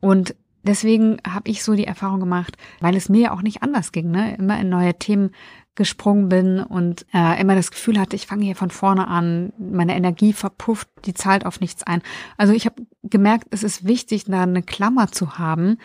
Und 0.00 0.34
deswegen 0.62 1.18
habe 1.26 1.50
ich 1.50 1.62
so 1.62 1.74
die 1.74 1.86
Erfahrung 1.86 2.20
gemacht, 2.20 2.56
weil 2.80 2.96
es 2.96 3.08
mir 3.08 3.20
ja 3.20 3.32
auch 3.32 3.42
nicht 3.42 3.62
anders 3.62 3.92
ging, 3.92 4.10
ne? 4.10 4.36
immer 4.36 4.58
in 4.60 4.68
neue 4.68 4.94
Themen 4.94 5.30
gesprungen 5.74 6.28
bin 6.28 6.60
und 6.60 7.06
äh, 7.14 7.40
immer 7.40 7.54
das 7.54 7.70
Gefühl 7.70 7.98
hatte, 7.98 8.14
ich 8.14 8.26
fange 8.26 8.44
hier 8.44 8.56
von 8.56 8.70
vorne 8.70 9.08
an, 9.08 9.52
meine 9.58 9.96
Energie 9.96 10.32
verpufft, 10.32 10.88
die 11.06 11.14
zahlt 11.14 11.46
auf 11.46 11.60
nichts 11.60 11.82
ein. 11.82 12.02
Also 12.36 12.52
ich 12.52 12.66
habe 12.66 12.82
gemerkt, 13.02 13.48
es 13.50 13.62
ist 13.62 13.86
wichtig, 13.86 14.24
da 14.24 14.42
eine 14.42 14.62
Klammer 14.62 15.10
zu 15.10 15.38
haben, 15.38 15.78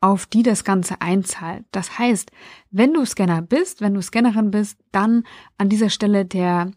auf 0.00 0.26
die 0.26 0.42
das 0.42 0.64
Ganze 0.64 1.00
einzahlt. 1.00 1.64
Das 1.72 1.98
heißt, 1.98 2.30
wenn 2.70 2.92
du 2.92 3.04
Scanner 3.04 3.42
bist, 3.42 3.80
wenn 3.80 3.94
du 3.94 4.02
Scannerin 4.02 4.50
bist, 4.50 4.78
dann 4.90 5.24
an 5.58 5.68
dieser 5.68 5.90
Stelle 5.90 6.24
der 6.24 6.70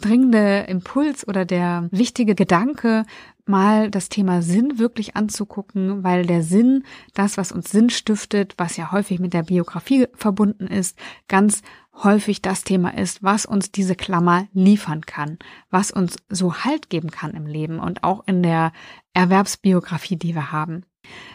dringende 0.00 0.66
Impuls 0.68 1.26
oder 1.26 1.44
der 1.44 1.88
wichtige 1.90 2.34
Gedanke, 2.34 3.04
mal 3.48 3.90
das 3.90 4.08
Thema 4.08 4.42
Sinn 4.42 4.78
wirklich 4.78 5.16
anzugucken, 5.16 6.04
weil 6.04 6.26
der 6.26 6.42
Sinn, 6.42 6.84
das, 7.14 7.36
was 7.36 7.52
uns 7.52 7.70
Sinn 7.70 7.90
stiftet, 7.90 8.54
was 8.58 8.76
ja 8.76 8.92
häufig 8.92 9.18
mit 9.20 9.32
der 9.32 9.42
Biografie 9.42 10.06
verbunden 10.14 10.66
ist, 10.66 10.98
ganz 11.28 11.62
häufig 12.02 12.42
das 12.42 12.64
Thema 12.64 12.90
ist, 12.96 13.22
was 13.22 13.46
uns 13.46 13.72
diese 13.72 13.94
Klammer 13.94 14.48
liefern 14.52 15.02
kann, 15.02 15.38
was 15.70 15.90
uns 15.90 16.16
so 16.28 16.64
Halt 16.64 16.90
geben 16.90 17.10
kann 17.10 17.32
im 17.32 17.46
Leben 17.46 17.78
und 17.78 18.04
auch 18.04 18.26
in 18.26 18.42
der 18.42 18.72
Erwerbsbiografie, 19.14 20.16
die 20.16 20.34
wir 20.34 20.52
haben. 20.52 20.84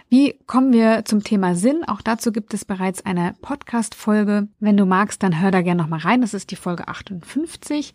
Wie 0.10 0.38
kommen 0.46 0.74
wir 0.74 1.06
zum 1.06 1.24
Thema 1.24 1.56
Sinn? 1.56 1.84
Auch 1.88 2.01
dazu 2.01 2.32
gibt 2.32 2.53
es 2.53 2.65
bereits 2.65 3.06
eine 3.06 3.34
Podcast-Folge. 3.41 4.50
Wenn 4.60 4.77
du 4.77 4.86
magst, 4.86 5.24
dann 5.24 5.39
hör 5.39 5.51
da 5.51 5.62
gerne 5.62 5.82
nochmal 5.82 6.00
rein. 6.00 6.22
Das 6.22 6.34
ist 6.34 6.51
die 6.51 6.58
Folge 6.58 6.88
58. 6.88 7.94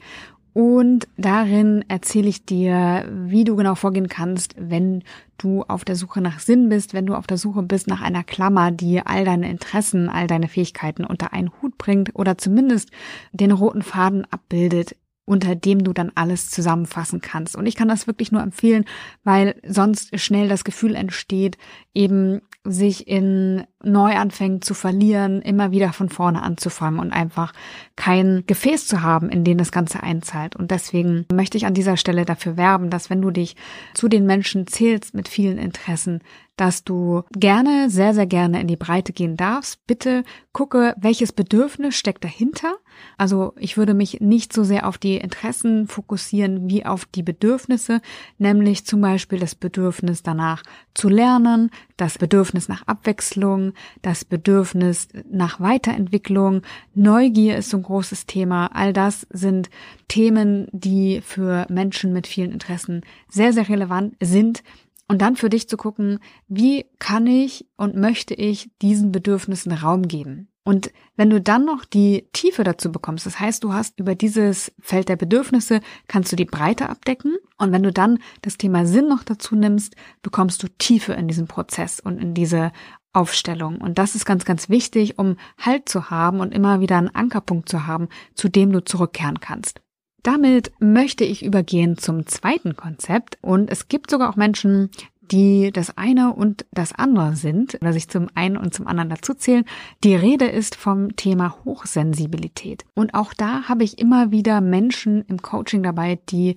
Und 0.56 1.06
darin 1.18 1.84
erzähle 1.86 2.30
ich 2.30 2.46
dir, 2.46 3.06
wie 3.12 3.44
du 3.44 3.56
genau 3.56 3.74
vorgehen 3.74 4.08
kannst, 4.08 4.54
wenn 4.58 5.04
du 5.36 5.64
auf 5.64 5.84
der 5.84 5.96
Suche 5.96 6.22
nach 6.22 6.38
Sinn 6.38 6.70
bist, 6.70 6.94
wenn 6.94 7.04
du 7.04 7.14
auf 7.14 7.26
der 7.26 7.36
Suche 7.36 7.62
bist 7.62 7.88
nach 7.88 8.00
einer 8.00 8.24
Klammer, 8.24 8.70
die 8.70 9.02
all 9.04 9.26
deine 9.26 9.50
Interessen, 9.50 10.08
all 10.08 10.26
deine 10.26 10.48
Fähigkeiten 10.48 11.04
unter 11.04 11.34
einen 11.34 11.52
Hut 11.60 11.76
bringt 11.76 12.12
oder 12.14 12.38
zumindest 12.38 12.88
den 13.32 13.50
roten 13.50 13.82
Faden 13.82 14.26
abbildet, 14.30 14.96
unter 15.26 15.56
dem 15.56 15.84
du 15.84 15.92
dann 15.92 16.10
alles 16.14 16.48
zusammenfassen 16.48 17.20
kannst. 17.20 17.54
Und 17.54 17.66
ich 17.66 17.74
kann 17.74 17.88
das 17.88 18.06
wirklich 18.06 18.32
nur 18.32 18.40
empfehlen, 18.40 18.86
weil 19.24 19.60
sonst 19.68 20.18
schnell 20.18 20.48
das 20.48 20.64
Gefühl 20.64 20.94
entsteht, 20.94 21.58
eben 21.92 22.40
sich 22.64 23.08
in 23.08 23.64
Neuanfängen 23.86 24.62
zu 24.62 24.74
verlieren, 24.74 25.42
immer 25.42 25.70
wieder 25.70 25.92
von 25.92 26.08
vorne 26.08 26.42
anzufangen 26.42 27.00
und 27.00 27.12
einfach 27.12 27.52
kein 27.96 28.44
Gefäß 28.46 28.86
zu 28.86 29.02
haben, 29.02 29.30
in 29.30 29.44
dem 29.44 29.58
das 29.58 29.72
Ganze 29.72 30.02
einzahlt. 30.02 30.56
Und 30.56 30.70
deswegen 30.70 31.26
möchte 31.32 31.56
ich 31.56 31.66
an 31.66 31.74
dieser 31.74 31.96
Stelle 31.96 32.24
dafür 32.24 32.56
werben, 32.56 32.90
dass 32.90 33.10
wenn 33.10 33.22
du 33.22 33.30
dich 33.30 33.56
zu 33.94 34.08
den 34.08 34.26
Menschen 34.26 34.66
zählst 34.66 35.14
mit 35.14 35.28
vielen 35.28 35.58
Interessen, 35.58 36.20
dass 36.56 36.84
du 36.84 37.22
gerne, 37.32 37.90
sehr, 37.90 38.14
sehr 38.14 38.26
gerne 38.26 38.60
in 38.60 38.66
die 38.66 38.76
Breite 38.76 39.12
gehen 39.12 39.36
darfst. 39.36 39.86
Bitte 39.86 40.24
gucke, 40.52 40.94
welches 40.96 41.32
Bedürfnis 41.32 41.94
steckt 41.94 42.24
dahinter. 42.24 42.76
Also 43.18 43.52
ich 43.58 43.76
würde 43.76 43.92
mich 43.92 44.20
nicht 44.20 44.54
so 44.54 44.64
sehr 44.64 44.88
auf 44.88 44.96
die 44.96 45.18
Interessen 45.18 45.86
fokussieren 45.86 46.70
wie 46.70 46.86
auf 46.86 47.04
die 47.04 47.22
Bedürfnisse, 47.22 48.00
nämlich 48.38 48.86
zum 48.86 49.02
Beispiel 49.02 49.38
das 49.38 49.54
Bedürfnis 49.54 50.22
danach 50.22 50.62
zu 50.94 51.10
lernen, 51.10 51.70
das 51.98 52.16
Bedürfnis 52.16 52.68
nach 52.68 52.86
Abwechslung, 52.86 53.74
das 54.02 54.24
Bedürfnis 54.24 55.08
nach 55.30 55.60
Weiterentwicklung, 55.60 56.62
Neugier 56.94 57.56
ist 57.56 57.70
so 57.70 57.76
ein 57.76 57.82
großes 57.82 58.26
Thema. 58.26 58.66
All 58.74 58.92
das 58.92 59.26
sind 59.30 59.70
Themen, 60.08 60.68
die 60.72 61.20
für 61.20 61.66
Menschen 61.68 62.12
mit 62.12 62.26
vielen 62.26 62.52
Interessen 62.52 63.02
sehr, 63.28 63.52
sehr 63.52 63.68
relevant 63.68 64.16
sind 64.20 64.62
und 65.08 65.22
dann 65.22 65.36
für 65.36 65.50
dich 65.50 65.68
zu 65.68 65.76
gucken, 65.76 66.18
wie 66.48 66.86
kann 66.98 67.26
ich 67.26 67.66
und 67.76 67.96
möchte 67.96 68.34
ich 68.34 68.70
diesen 68.82 69.12
Bedürfnissen 69.12 69.72
Raum 69.72 70.08
geben? 70.08 70.48
Und 70.66 70.90
wenn 71.14 71.30
du 71.30 71.40
dann 71.40 71.64
noch 71.64 71.84
die 71.84 72.26
Tiefe 72.32 72.64
dazu 72.64 72.90
bekommst, 72.90 73.24
das 73.24 73.38
heißt, 73.38 73.62
du 73.62 73.72
hast 73.72 74.00
über 74.00 74.16
dieses 74.16 74.72
Feld 74.80 75.08
der 75.08 75.14
Bedürfnisse, 75.14 75.80
kannst 76.08 76.32
du 76.32 76.36
die 76.36 76.44
Breite 76.44 76.88
abdecken. 76.88 77.36
Und 77.56 77.70
wenn 77.70 77.84
du 77.84 77.92
dann 77.92 78.18
das 78.42 78.58
Thema 78.58 78.84
Sinn 78.84 79.06
noch 79.06 79.22
dazu 79.22 79.54
nimmst, 79.54 79.94
bekommst 80.22 80.60
du 80.64 80.66
Tiefe 80.76 81.12
in 81.12 81.28
diesem 81.28 81.46
Prozess 81.46 82.00
und 82.00 82.20
in 82.20 82.34
diese 82.34 82.72
Aufstellung. 83.16 83.78
Und 83.78 83.98
das 83.98 84.14
ist 84.14 84.26
ganz, 84.26 84.44
ganz 84.44 84.68
wichtig, 84.68 85.18
um 85.18 85.36
Halt 85.58 85.88
zu 85.88 86.10
haben 86.10 86.40
und 86.40 86.52
immer 86.52 86.80
wieder 86.80 86.98
einen 86.98 87.14
Ankerpunkt 87.14 87.68
zu 87.68 87.86
haben, 87.86 88.08
zu 88.34 88.48
dem 88.48 88.70
du 88.70 88.84
zurückkehren 88.84 89.40
kannst. 89.40 89.80
Damit 90.22 90.72
möchte 90.80 91.24
ich 91.24 91.44
übergehen 91.44 91.96
zum 91.96 92.26
zweiten 92.26 92.76
Konzept 92.76 93.38
und 93.40 93.70
es 93.70 93.88
gibt 93.88 94.10
sogar 94.10 94.28
auch 94.28 94.36
Menschen, 94.36 94.90
die 95.30 95.70
das 95.72 95.96
eine 95.96 96.34
und 96.34 96.66
das 96.72 96.92
andere 96.92 97.36
sind, 97.36 97.76
oder 97.80 97.92
sich 97.92 98.08
zum 98.08 98.28
einen 98.34 98.56
und 98.56 98.74
zum 98.74 98.86
anderen 98.86 99.10
dazu 99.10 99.34
zählen. 99.34 99.64
Die 100.04 100.14
Rede 100.14 100.46
ist 100.46 100.76
vom 100.76 101.16
Thema 101.16 101.56
Hochsensibilität. 101.64 102.84
Und 102.94 103.14
auch 103.14 103.32
da 103.34 103.68
habe 103.68 103.84
ich 103.84 103.98
immer 103.98 104.30
wieder 104.30 104.60
Menschen 104.60 105.24
im 105.26 105.42
Coaching 105.42 105.82
dabei, 105.82 106.18
die 106.28 106.56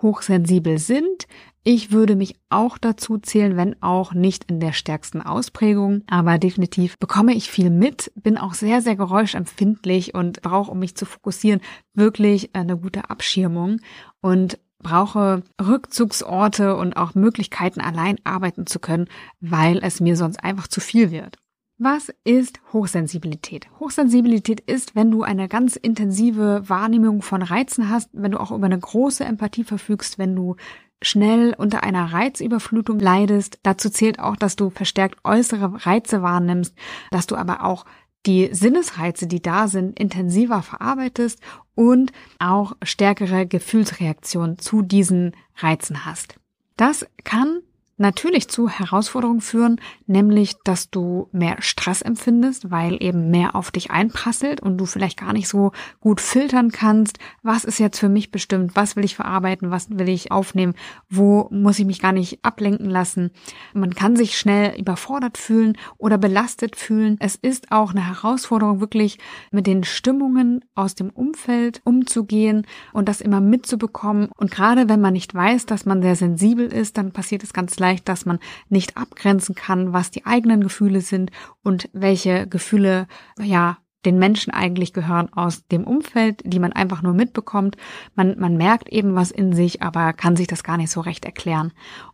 hochsensibel 0.00 0.78
sind, 0.78 1.26
ich 1.68 1.90
würde 1.90 2.14
mich 2.14 2.36
auch 2.48 2.78
dazu 2.78 3.18
zählen, 3.18 3.56
wenn 3.56 3.82
auch 3.82 4.14
nicht 4.14 4.44
in 4.48 4.60
der 4.60 4.72
stärksten 4.72 5.20
Ausprägung, 5.20 6.04
aber 6.06 6.38
definitiv 6.38 6.96
bekomme 6.96 7.34
ich 7.34 7.50
viel 7.50 7.70
mit, 7.70 8.12
bin 8.14 8.38
auch 8.38 8.54
sehr, 8.54 8.80
sehr 8.82 8.94
geräuschempfindlich 8.94 10.14
und 10.14 10.42
brauche, 10.42 10.70
um 10.70 10.78
mich 10.78 10.94
zu 10.94 11.06
fokussieren, 11.06 11.60
wirklich 11.92 12.54
eine 12.54 12.76
gute 12.76 13.10
Abschirmung 13.10 13.80
und 14.20 14.60
brauche 14.78 15.42
Rückzugsorte 15.60 16.76
und 16.76 16.96
auch 16.96 17.16
Möglichkeiten, 17.16 17.80
allein 17.80 18.18
arbeiten 18.22 18.68
zu 18.68 18.78
können, 18.78 19.08
weil 19.40 19.80
es 19.82 19.98
mir 19.98 20.16
sonst 20.16 20.44
einfach 20.44 20.68
zu 20.68 20.80
viel 20.80 21.10
wird. 21.10 21.36
Was 21.78 22.10
ist 22.24 22.60
Hochsensibilität? 22.72 23.66
Hochsensibilität 23.80 24.60
ist, 24.60 24.94
wenn 24.94 25.10
du 25.10 25.24
eine 25.24 25.46
ganz 25.46 25.76
intensive 25.76 26.62
Wahrnehmung 26.68 27.20
von 27.20 27.42
Reizen 27.42 27.90
hast, 27.90 28.08
wenn 28.14 28.30
du 28.30 28.40
auch 28.40 28.50
über 28.50 28.64
eine 28.64 28.78
große 28.78 29.24
Empathie 29.24 29.64
verfügst, 29.64 30.18
wenn 30.18 30.34
du 30.34 30.56
schnell 31.02 31.54
unter 31.56 31.82
einer 31.82 32.12
Reizüberflutung 32.12 32.98
leidest. 32.98 33.58
Dazu 33.62 33.90
zählt 33.90 34.18
auch, 34.18 34.36
dass 34.36 34.56
du 34.56 34.70
verstärkt 34.70 35.18
äußere 35.24 35.86
Reize 35.86 36.22
wahrnimmst, 36.22 36.74
dass 37.10 37.26
du 37.26 37.36
aber 37.36 37.64
auch 37.64 37.84
die 38.26 38.48
Sinnesreize, 38.52 39.26
die 39.26 39.40
da 39.40 39.68
sind, 39.68 39.98
intensiver 39.98 40.62
verarbeitest 40.62 41.40
und 41.74 42.12
auch 42.38 42.74
stärkere 42.82 43.46
Gefühlsreaktionen 43.46 44.58
zu 44.58 44.82
diesen 44.82 45.32
Reizen 45.56 46.04
hast. 46.04 46.34
Das 46.76 47.06
kann 47.24 47.60
natürlich 47.98 48.48
zu 48.48 48.68
Herausforderungen 48.68 49.40
führen, 49.40 49.80
nämlich, 50.06 50.56
dass 50.64 50.90
du 50.90 51.28
mehr 51.32 51.56
Stress 51.60 52.02
empfindest, 52.02 52.70
weil 52.70 53.02
eben 53.02 53.30
mehr 53.30 53.54
auf 53.54 53.70
dich 53.70 53.90
einprasselt 53.90 54.60
und 54.60 54.76
du 54.76 54.86
vielleicht 54.86 55.18
gar 55.18 55.32
nicht 55.32 55.48
so 55.48 55.72
gut 56.00 56.20
filtern 56.20 56.70
kannst, 56.70 57.18
was 57.42 57.64
ist 57.64 57.78
jetzt 57.78 57.98
für 57.98 58.08
mich 58.08 58.30
bestimmt, 58.30 58.76
was 58.76 58.96
will 58.96 59.04
ich 59.04 59.16
verarbeiten, 59.16 59.70
was 59.70 59.88
will 59.90 60.08
ich 60.08 60.30
aufnehmen, 60.30 60.74
wo 61.08 61.48
muss 61.50 61.78
ich 61.78 61.86
mich 61.86 62.00
gar 62.00 62.12
nicht 62.12 62.44
ablenken 62.44 62.90
lassen. 62.90 63.30
Man 63.72 63.94
kann 63.94 64.16
sich 64.16 64.36
schnell 64.36 64.78
überfordert 64.78 65.38
fühlen 65.38 65.78
oder 65.96 66.18
belastet 66.18 66.76
fühlen. 66.76 67.16
Es 67.20 67.36
ist 67.36 67.72
auch 67.72 67.92
eine 67.92 68.06
Herausforderung, 68.06 68.80
wirklich 68.80 69.18
mit 69.50 69.66
den 69.66 69.84
Stimmungen 69.84 70.64
aus 70.74 70.94
dem 70.94 71.10
Umfeld 71.10 71.80
umzugehen 71.84 72.66
und 72.92 73.08
das 73.08 73.20
immer 73.20 73.40
mitzubekommen. 73.40 74.28
Und 74.36 74.50
gerade 74.50 74.88
wenn 74.88 75.00
man 75.00 75.14
nicht 75.14 75.34
weiß, 75.34 75.66
dass 75.66 75.86
man 75.86 76.02
sehr 76.02 76.16
sensibel 76.16 76.66
ist, 76.66 76.98
dann 76.98 77.12
passiert 77.12 77.42
es 77.42 77.52
ganz 77.52 77.78
leicht, 77.78 77.85
vielleicht, 77.86 78.08
dass 78.08 78.26
man 78.26 78.40
nicht 78.68 78.96
abgrenzen 78.96 79.54
kann, 79.54 79.92
was 79.92 80.10
die 80.10 80.26
eigenen 80.26 80.60
Gefühle 80.60 81.00
sind 81.00 81.30
und 81.62 81.88
welche 81.92 82.48
Gefühle, 82.48 83.06
ja, 83.40 83.78
den 84.04 84.18
Menschen 84.18 84.52
eigentlich 84.52 84.92
gehören 84.92 85.32
aus 85.32 85.66
dem 85.66 85.84
Umfeld, 85.84 86.40
die 86.44 86.58
man 86.60 86.72
einfach 86.72 87.02
nur 87.02 87.12
mitbekommt. 87.12 87.76
Man, 88.14 88.38
man 88.38 88.56
merkt 88.56 88.88
eben 88.88 89.14
was 89.14 89.30
in 89.30 89.52
sich, 89.52 89.82
aber 89.82 90.12
kann 90.12 90.36
sich 90.36 90.46
das 90.46 90.62
gar 90.62 90.76
nicht 90.76 90.90
so 90.90 91.00
recht 91.00 91.24
erklären. 91.24 91.72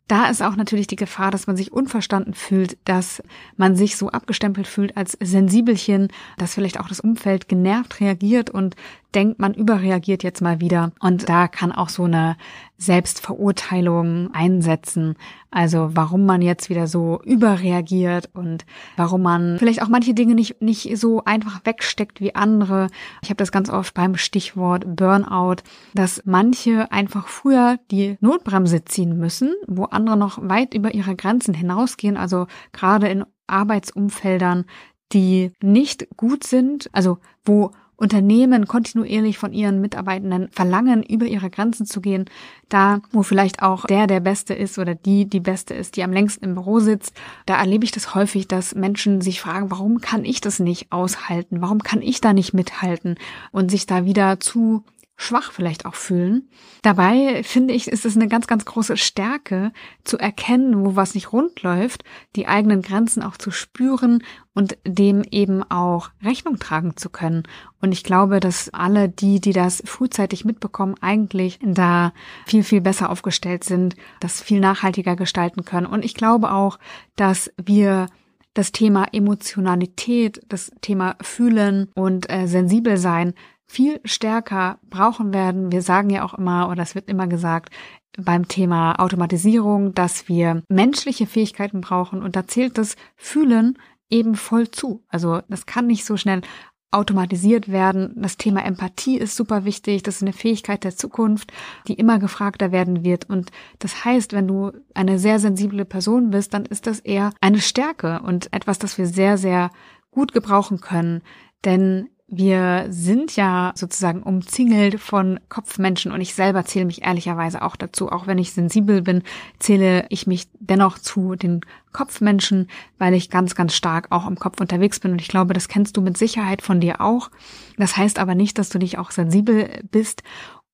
Da 0.08 0.28
ist 0.28 0.42
auch 0.42 0.56
natürlich 0.56 0.88
die 0.88 0.96
Gefahr, 0.96 1.30
dass 1.30 1.46
man 1.46 1.56
sich 1.56 1.72
unverstanden 1.72 2.34
fühlt, 2.34 2.76
dass 2.84 3.22
man 3.56 3.76
sich 3.76 3.96
so 3.96 4.10
abgestempelt 4.10 4.66
fühlt 4.66 4.96
als 4.96 5.16
Sensibelchen, 5.20 6.08
dass 6.38 6.54
vielleicht 6.54 6.78
auch 6.80 6.88
das 6.88 7.00
Umfeld 7.00 7.48
genervt 7.48 8.00
reagiert 8.00 8.50
und 8.50 8.76
denkt, 9.14 9.38
man 9.38 9.54
überreagiert 9.54 10.22
jetzt 10.22 10.40
mal 10.40 10.60
wieder. 10.60 10.92
Und 11.00 11.28
da 11.28 11.48
kann 11.48 11.72
auch 11.72 11.88
so 11.88 12.04
eine 12.04 12.36
Selbstverurteilung 12.78 14.34
einsetzen. 14.34 15.16
Also 15.50 15.90
warum 15.92 16.24
man 16.24 16.42
jetzt 16.42 16.70
wieder 16.70 16.86
so 16.86 17.20
überreagiert 17.24 18.30
und 18.32 18.64
warum 18.96 19.22
man 19.22 19.58
vielleicht 19.58 19.82
auch 19.82 19.88
manche 19.88 20.14
Dinge 20.14 20.34
nicht, 20.34 20.62
nicht 20.62 20.96
so 20.98 21.22
einfach 21.24 21.60
wegsteckt 21.64 22.20
wie 22.20 22.34
andere. 22.34 22.88
Ich 23.22 23.28
habe 23.28 23.36
das 23.36 23.52
ganz 23.52 23.68
oft 23.68 23.94
beim 23.94 24.16
Stichwort 24.16 24.96
Burnout, 24.96 25.62
dass 25.94 26.22
manche 26.24 26.90
einfach 26.90 27.28
früher 27.28 27.78
die 27.90 28.16
Notbremse 28.20 28.84
ziehen 28.84 29.18
müssen, 29.18 29.52
wo 29.66 29.84
andere 29.92 30.16
noch 30.16 30.38
weit 30.40 30.74
über 30.74 30.94
ihre 30.94 31.16
Grenzen 31.16 31.54
hinausgehen. 31.54 32.16
Also 32.16 32.46
gerade 32.72 33.08
in 33.08 33.24
Arbeitsumfeldern, 33.46 34.64
die 35.12 35.52
nicht 35.62 36.08
gut 36.16 36.44
sind, 36.44 36.88
also 36.92 37.18
wo 37.44 37.72
Unternehmen 38.02 38.66
kontinuierlich 38.66 39.38
von 39.38 39.52
ihren 39.52 39.80
Mitarbeitenden 39.80 40.48
verlangen, 40.50 41.04
über 41.04 41.26
ihre 41.26 41.50
Grenzen 41.50 41.86
zu 41.86 42.00
gehen, 42.00 42.24
da 42.68 43.00
wo 43.12 43.22
vielleicht 43.22 43.62
auch 43.62 43.86
der 43.86 44.08
der 44.08 44.18
Beste 44.18 44.54
ist 44.54 44.76
oder 44.78 44.96
die 44.96 45.26
die 45.26 45.38
Beste 45.38 45.74
ist, 45.74 45.96
die 45.96 46.02
am 46.02 46.12
längsten 46.12 46.44
im 46.44 46.54
Büro 46.54 46.80
sitzt, 46.80 47.14
da 47.46 47.60
erlebe 47.60 47.84
ich 47.84 47.92
das 47.92 48.16
häufig, 48.16 48.48
dass 48.48 48.74
Menschen 48.74 49.20
sich 49.20 49.40
fragen, 49.40 49.70
warum 49.70 50.00
kann 50.00 50.24
ich 50.24 50.40
das 50.40 50.58
nicht 50.58 50.90
aushalten? 50.90 51.62
Warum 51.62 51.78
kann 51.78 52.02
ich 52.02 52.20
da 52.20 52.32
nicht 52.32 52.54
mithalten? 52.54 53.18
Und 53.52 53.70
sich 53.70 53.86
da 53.86 54.04
wieder 54.04 54.40
zu 54.40 54.82
schwach 55.22 55.52
vielleicht 55.52 55.86
auch 55.86 55.94
fühlen. 55.94 56.48
Dabei 56.82 57.42
finde 57.42 57.74
ich, 57.74 57.88
ist 57.88 58.04
es 58.04 58.16
eine 58.16 58.28
ganz, 58.28 58.46
ganz 58.46 58.64
große 58.64 58.96
Stärke 58.96 59.72
zu 60.04 60.18
erkennen, 60.18 60.84
wo 60.84 60.96
was 60.96 61.14
nicht 61.14 61.32
rund 61.32 61.62
läuft, 61.62 62.04
die 62.36 62.46
eigenen 62.46 62.82
Grenzen 62.82 63.22
auch 63.22 63.36
zu 63.36 63.50
spüren 63.50 64.22
und 64.54 64.76
dem 64.86 65.22
eben 65.30 65.62
auch 65.70 66.10
Rechnung 66.22 66.58
tragen 66.58 66.96
zu 66.96 67.08
können. 67.08 67.44
Und 67.80 67.92
ich 67.92 68.04
glaube, 68.04 68.40
dass 68.40 68.68
alle 68.74 69.08
die, 69.08 69.40
die 69.40 69.52
das 69.52 69.82
frühzeitig 69.86 70.44
mitbekommen, 70.44 70.96
eigentlich 71.00 71.58
da 71.62 72.12
viel, 72.46 72.64
viel 72.64 72.80
besser 72.80 73.10
aufgestellt 73.10 73.64
sind, 73.64 73.96
das 74.20 74.40
viel 74.40 74.60
nachhaltiger 74.60 75.16
gestalten 75.16 75.64
können. 75.64 75.86
Und 75.86 76.04
ich 76.04 76.14
glaube 76.14 76.52
auch, 76.52 76.78
dass 77.16 77.50
wir 77.62 78.08
das 78.54 78.72
Thema 78.72 79.06
Emotionalität, 79.12 80.42
das 80.48 80.70
Thema 80.82 81.16
Fühlen 81.22 81.90
und 81.94 82.30
äh, 82.30 82.46
sensibel 82.46 82.98
sein 82.98 83.34
viel 83.72 84.00
stärker 84.04 84.78
brauchen 84.90 85.32
werden. 85.32 85.72
Wir 85.72 85.80
sagen 85.80 86.10
ja 86.10 86.24
auch 86.24 86.34
immer, 86.34 86.68
oder 86.68 86.82
es 86.82 86.94
wird 86.94 87.08
immer 87.08 87.26
gesagt, 87.26 87.72
beim 88.18 88.46
Thema 88.46 89.00
Automatisierung, 89.00 89.94
dass 89.94 90.28
wir 90.28 90.62
menschliche 90.68 91.26
Fähigkeiten 91.26 91.80
brauchen 91.80 92.22
und 92.22 92.36
da 92.36 92.46
zählt 92.46 92.76
das 92.76 92.96
Fühlen 93.16 93.78
eben 94.10 94.34
voll 94.34 94.70
zu. 94.70 95.02
Also 95.08 95.40
das 95.48 95.64
kann 95.64 95.86
nicht 95.86 96.04
so 96.04 96.18
schnell 96.18 96.42
automatisiert 96.90 97.72
werden. 97.72 98.12
Das 98.16 98.36
Thema 98.36 98.62
Empathie 98.62 99.16
ist 99.16 99.34
super 99.34 99.64
wichtig. 99.64 100.02
Das 100.02 100.16
ist 100.16 100.22
eine 100.22 100.34
Fähigkeit 100.34 100.84
der 100.84 100.94
Zukunft, 100.94 101.50
die 101.88 101.94
immer 101.94 102.18
gefragter 102.18 102.72
werden 102.72 103.02
wird. 103.02 103.30
Und 103.30 103.50
das 103.78 104.04
heißt, 104.04 104.34
wenn 104.34 104.46
du 104.46 104.72
eine 104.92 105.18
sehr 105.18 105.38
sensible 105.38 105.86
Person 105.86 106.28
bist, 106.28 106.52
dann 106.52 106.66
ist 106.66 106.86
das 106.86 107.00
eher 107.00 107.32
eine 107.40 107.62
Stärke 107.62 108.20
und 108.20 108.52
etwas, 108.52 108.78
das 108.78 108.98
wir 108.98 109.06
sehr, 109.06 109.38
sehr 109.38 109.70
gut 110.10 110.34
gebrauchen 110.34 110.82
können. 110.82 111.22
Denn 111.64 112.10
wir 112.34 112.86
sind 112.88 113.36
ja 113.36 113.72
sozusagen 113.74 114.22
umzingelt 114.22 114.98
von 114.98 115.38
Kopfmenschen 115.50 116.12
und 116.12 116.22
ich 116.22 116.34
selber 116.34 116.64
zähle 116.64 116.86
mich 116.86 117.02
ehrlicherweise 117.02 117.60
auch 117.60 117.76
dazu. 117.76 118.10
Auch 118.10 118.26
wenn 118.26 118.38
ich 118.38 118.52
sensibel 118.52 119.02
bin, 119.02 119.22
zähle 119.58 120.06
ich 120.08 120.26
mich 120.26 120.48
dennoch 120.58 120.98
zu 120.98 121.34
den 121.34 121.60
Kopfmenschen, 121.92 122.70
weil 122.96 123.12
ich 123.12 123.28
ganz, 123.28 123.54
ganz 123.54 123.74
stark 123.74 124.06
auch 124.08 124.26
im 124.26 124.38
Kopf 124.38 124.62
unterwegs 124.62 124.98
bin. 124.98 125.12
Und 125.12 125.20
ich 125.20 125.28
glaube, 125.28 125.52
das 125.52 125.68
kennst 125.68 125.94
du 125.98 126.00
mit 126.00 126.16
Sicherheit 126.16 126.62
von 126.62 126.80
dir 126.80 127.02
auch. 127.02 127.30
Das 127.76 127.98
heißt 127.98 128.18
aber 128.18 128.34
nicht, 128.34 128.58
dass 128.58 128.70
du 128.70 128.78
nicht 128.78 128.96
auch 128.96 129.10
sensibel 129.10 129.68
bist. 129.90 130.22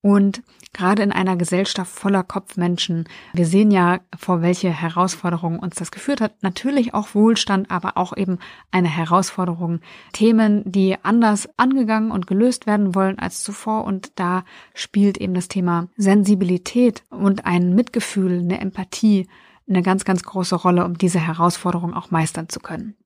Und 0.01 0.43
gerade 0.73 1.03
in 1.03 1.11
einer 1.11 1.37
Gesellschaft 1.37 1.91
voller 1.91 2.23
Kopfmenschen, 2.23 3.09
wir 3.33 3.47
sehen 3.47 3.71
ja, 3.73 3.99
vor 4.17 4.43
welche 4.43 4.71
Herausforderungen 4.71 5.59
uns 5.59 5.75
das 5.75 5.91
geführt 5.91 6.21
hat. 6.21 6.43
Natürlich 6.43 6.95
auch 6.95 7.15
Wohlstand, 7.15 7.71
aber 7.71 7.97
auch 7.97 8.17
eben 8.17 8.39
eine 8.71 8.89
Herausforderung. 8.89 9.81
Themen, 10.13 10.63
die 10.71 10.97
anders 11.03 11.49
angegangen 11.57 12.13
und 12.13 12.29
gelöst 12.29 12.67
werden 12.67 12.95
wollen 12.95 13.19
als 13.19 13.43
zuvor. 13.43 13.85
Und 13.85 14.13
da 14.21 14.45
spielt 14.73 15.19
eben 15.19 15.35
das 15.35 15.49
Thema 15.49 15.89
Sensibilität 15.97 17.03
und 17.11 17.45
ein 17.45 17.75
Mitgefühl, 17.75 18.39
eine 18.39 18.61
Empathie 18.61 19.27
eine 19.69 19.83
ganz, 19.83 20.05
ganz 20.05 20.23
große 20.23 20.57
Rolle, 20.57 20.85
um 20.85 20.97
diese 20.97 21.21
Herausforderung 21.21 21.95
auch 21.95 22.11
meistern 22.11 22.49
zu 22.49 22.61
können. 22.61 22.97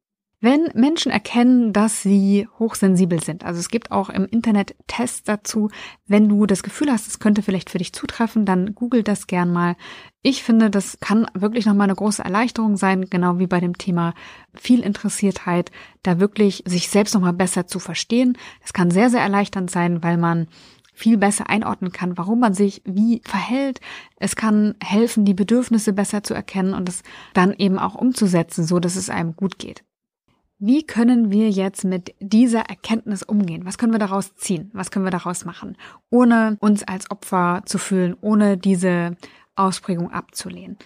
Wenn 0.44 0.70
Menschen 0.74 1.12
erkennen, 1.12 1.72
dass 1.72 2.02
sie 2.02 2.48
hochsensibel 2.58 3.22
sind, 3.22 3.44
also 3.44 3.60
es 3.60 3.68
gibt 3.68 3.92
auch 3.92 4.10
im 4.10 4.24
Internet 4.26 4.74
Tests 4.88 5.22
dazu, 5.22 5.70
wenn 6.08 6.28
du 6.28 6.46
das 6.46 6.64
Gefühl 6.64 6.90
hast, 6.90 7.06
es 7.06 7.20
könnte 7.20 7.42
vielleicht 7.42 7.70
für 7.70 7.78
dich 7.78 7.92
zutreffen, 7.92 8.44
dann 8.44 8.74
google 8.74 9.04
das 9.04 9.28
gern 9.28 9.52
mal. 9.52 9.76
Ich 10.20 10.42
finde, 10.42 10.68
das 10.68 10.98
kann 10.98 11.28
wirklich 11.34 11.64
nochmal 11.64 11.84
eine 11.84 11.94
große 11.94 12.24
Erleichterung 12.24 12.76
sein, 12.76 13.08
genau 13.08 13.38
wie 13.38 13.46
bei 13.46 13.60
dem 13.60 13.78
Thema 13.78 14.14
viel 14.52 14.80
Interessiertheit, 14.80 15.70
da 16.02 16.18
wirklich 16.18 16.64
sich 16.66 16.88
selbst 16.88 17.14
nochmal 17.14 17.34
besser 17.34 17.68
zu 17.68 17.78
verstehen. 17.78 18.36
Es 18.64 18.72
kann 18.72 18.90
sehr, 18.90 19.10
sehr 19.10 19.20
erleichternd 19.20 19.70
sein, 19.70 20.02
weil 20.02 20.16
man 20.16 20.48
viel 20.92 21.18
besser 21.18 21.50
einordnen 21.50 21.92
kann, 21.92 22.18
warum 22.18 22.40
man 22.40 22.52
sich 22.52 22.82
wie 22.84 23.22
verhält. 23.24 23.80
Es 24.16 24.34
kann 24.34 24.74
helfen, 24.82 25.24
die 25.24 25.34
Bedürfnisse 25.34 25.92
besser 25.92 26.24
zu 26.24 26.34
erkennen 26.34 26.74
und 26.74 26.88
es 26.88 27.04
dann 27.32 27.52
eben 27.52 27.78
auch 27.78 27.94
umzusetzen, 27.94 28.64
so 28.64 28.80
dass 28.80 28.96
es 28.96 29.08
einem 29.08 29.36
gut 29.36 29.60
geht. 29.60 29.84
Wie 30.64 30.86
können 30.86 31.32
wir 31.32 31.50
jetzt 31.50 31.84
mit 31.84 32.14
dieser 32.20 32.60
Erkenntnis 32.60 33.24
umgehen? 33.24 33.66
Was 33.66 33.78
können 33.78 33.90
wir 33.90 33.98
daraus 33.98 34.36
ziehen? 34.36 34.70
Was 34.72 34.92
können 34.92 35.04
wir 35.04 35.10
daraus 35.10 35.44
machen? 35.44 35.76
Ohne 36.08 36.56
uns 36.60 36.84
als 36.84 37.10
Opfer 37.10 37.62
zu 37.66 37.78
fühlen, 37.78 38.14
ohne 38.20 38.56
diese 38.56 39.16
Ausprägung 39.56 40.12
abzulehnen. 40.12 40.78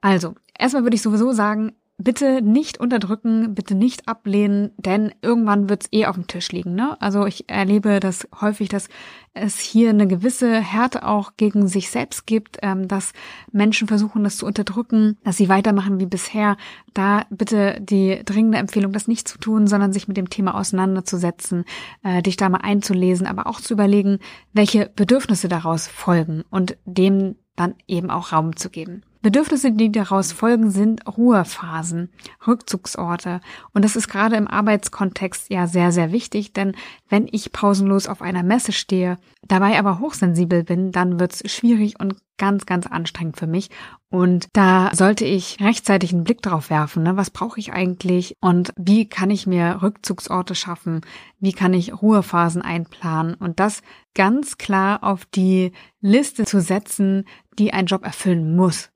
Also, 0.00 0.34
erstmal 0.58 0.82
würde 0.82 0.96
ich 0.96 1.02
sowieso 1.02 1.30
sagen, 1.30 1.70
bitte 2.02 2.42
nicht 2.42 2.78
unterdrücken, 2.78 3.54
bitte 3.54 3.74
nicht 3.74 4.08
ablehnen, 4.08 4.72
denn 4.76 5.12
irgendwann 5.22 5.68
wird's 5.68 5.88
eh 5.92 6.06
auf 6.06 6.16
dem 6.16 6.26
Tisch 6.26 6.52
liegen. 6.52 6.74
Ne? 6.74 7.00
Also 7.00 7.26
ich 7.26 7.48
erlebe 7.48 8.00
das 8.00 8.28
häufig, 8.40 8.68
dass 8.68 8.88
es 9.34 9.58
hier 9.58 9.90
eine 9.90 10.06
gewisse 10.06 10.60
Härte 10.60 11.06
auch 11.06 11.32
gegen 11.36 11.66
sich 11.66 11.90
selbst 11.90 12.26
gibt, 12.26 12.58
ähm, 12.62 12.88
dass 12.88 13.12
Menschen 13.50 13.88
versuchen, 13.88 14.24
das 14.24 14.36
zu 14.36 14.46
unterdrücken, 14.46 15.16
dass 15.24 15.36
sie 15.36 15.48
weitermachen 15.48 16.00
wie 16.00 16.06
bisher. 16.06 16.56
Da 16.92 17.24
bitte 17.30 17.78
die 17.80 18.20
dringende 18.24 18.58
Empfehlung, 18.58 18.92
das 18.92 19.08
nicht 19.08 19.26
zu 19.26 19.38
tun, 19.38 19.66
sondern 19.66 19.92
sich 19.92 20.08
mit 20.08 20.16
dem 20.16 20.28
Thema 20.28 20.54
auseinanderzusetzen, 20.54 21.64
äh, 22.02 22.22
dich 22.22 22.36
da 22.36 22.48
mal 22.48 22.58
einzulesen, 22.58 23.26
aber 23.26 23.46
auch 23.46 23.60
zu 23.60 23.72
überlegen, 23.72 24.18
welche 24.52 24.90
Bedürfnisse 24.94 25.48
daraus 25.48 25.88
folgen 25.88 26.42
und 26.50 26.76
dem 26.84 27.36
dann 27.56 27.74
eben 27.86 28.10
auch 28.10 28.32
Raum 28.32 28.56
zu 28.56 28.70
geben. 28.70 29.02
Bedürfnisse, 29.22 29.72
die 29.72 29.92
daraus 29.92 30.32
folgen, 30.32 30.70
sind 30.70 31.06
Ruhephasen, 31.06 32.10
Rückzugsorte. 32.46 33.40
Und 33.72 33.84
das 33.84 33.96
ist 33.96 34.08
gerade 34.08 34.36
im 34.36 34.48
Arbeitskontext 34.48 35.50
ja 35.50 35.66
sehr, 35.66 35.92
sehr 35.92 36.12
wichtig, 36.12 36.52
denn 36.52 36.74
wenn 37.08 37.28
ich 37.30 37.52
pausenlos 37.52 38.08
auf 38.08 38.20
einer 38.20 38.42
Messe 38.42 38.72
stehe, 38.72 39.18
dabei 39.46 39.78
aber 39.78 40.00
hochsensibel 40.00 40.64
bin, 40.64 40.92
dann 40.92 41.20
wird's 41.20 41.48
schwierig 41.50 42.00
und 42.00 42.16
ganz, 42.38 42.66
ganz 42.66 42.86
anstrengend 42.88 43.36
für 43.36 43.46
mich. 43.46 43.70
Und 44.10 44.48
da 44.52 44.90
sollte 44.94 45.24
ich 45.24 45.58
rechtzeitig 45.60 46.12
einen 46.12 46.24
Blick 46.24 46.42
drauf 46.42 46.70
werfen. 46.70 47.04
Ne? 47.04 47.16
Was 47.16 47.30
brauche 47.30 47.60
ich 47.60 47.72
eigentlich 47.72 48.36
und 48.40 48.72
wie 48.76 49.08
kann 49.08 49.30
ich 49.30 49.46
mir 49.46 49.78
Rückzugsorte 49.82 50.56
schaffen? 50.56 51.02
Wie 51.38 51.52
kann 51.52 51.72
ich 51.72 52.02
Ruhephasen 52.02 52.62
einplanen? 52.62 53.34
Und 53.34 53.60
das 53.60 53.82
ganz 54.14 54.58
klar 54.58 55.04
auf 55.04 55.24
die 55.24 55.70
Liste 56.00 56.44
zu 56.44 56.60
setzen, 56.60 57.24
die 57.58 57.72
ein 57.72 57.86
Job 57.86 58.04
erfüllen 58.04 58.56
muss. 58.56 58.91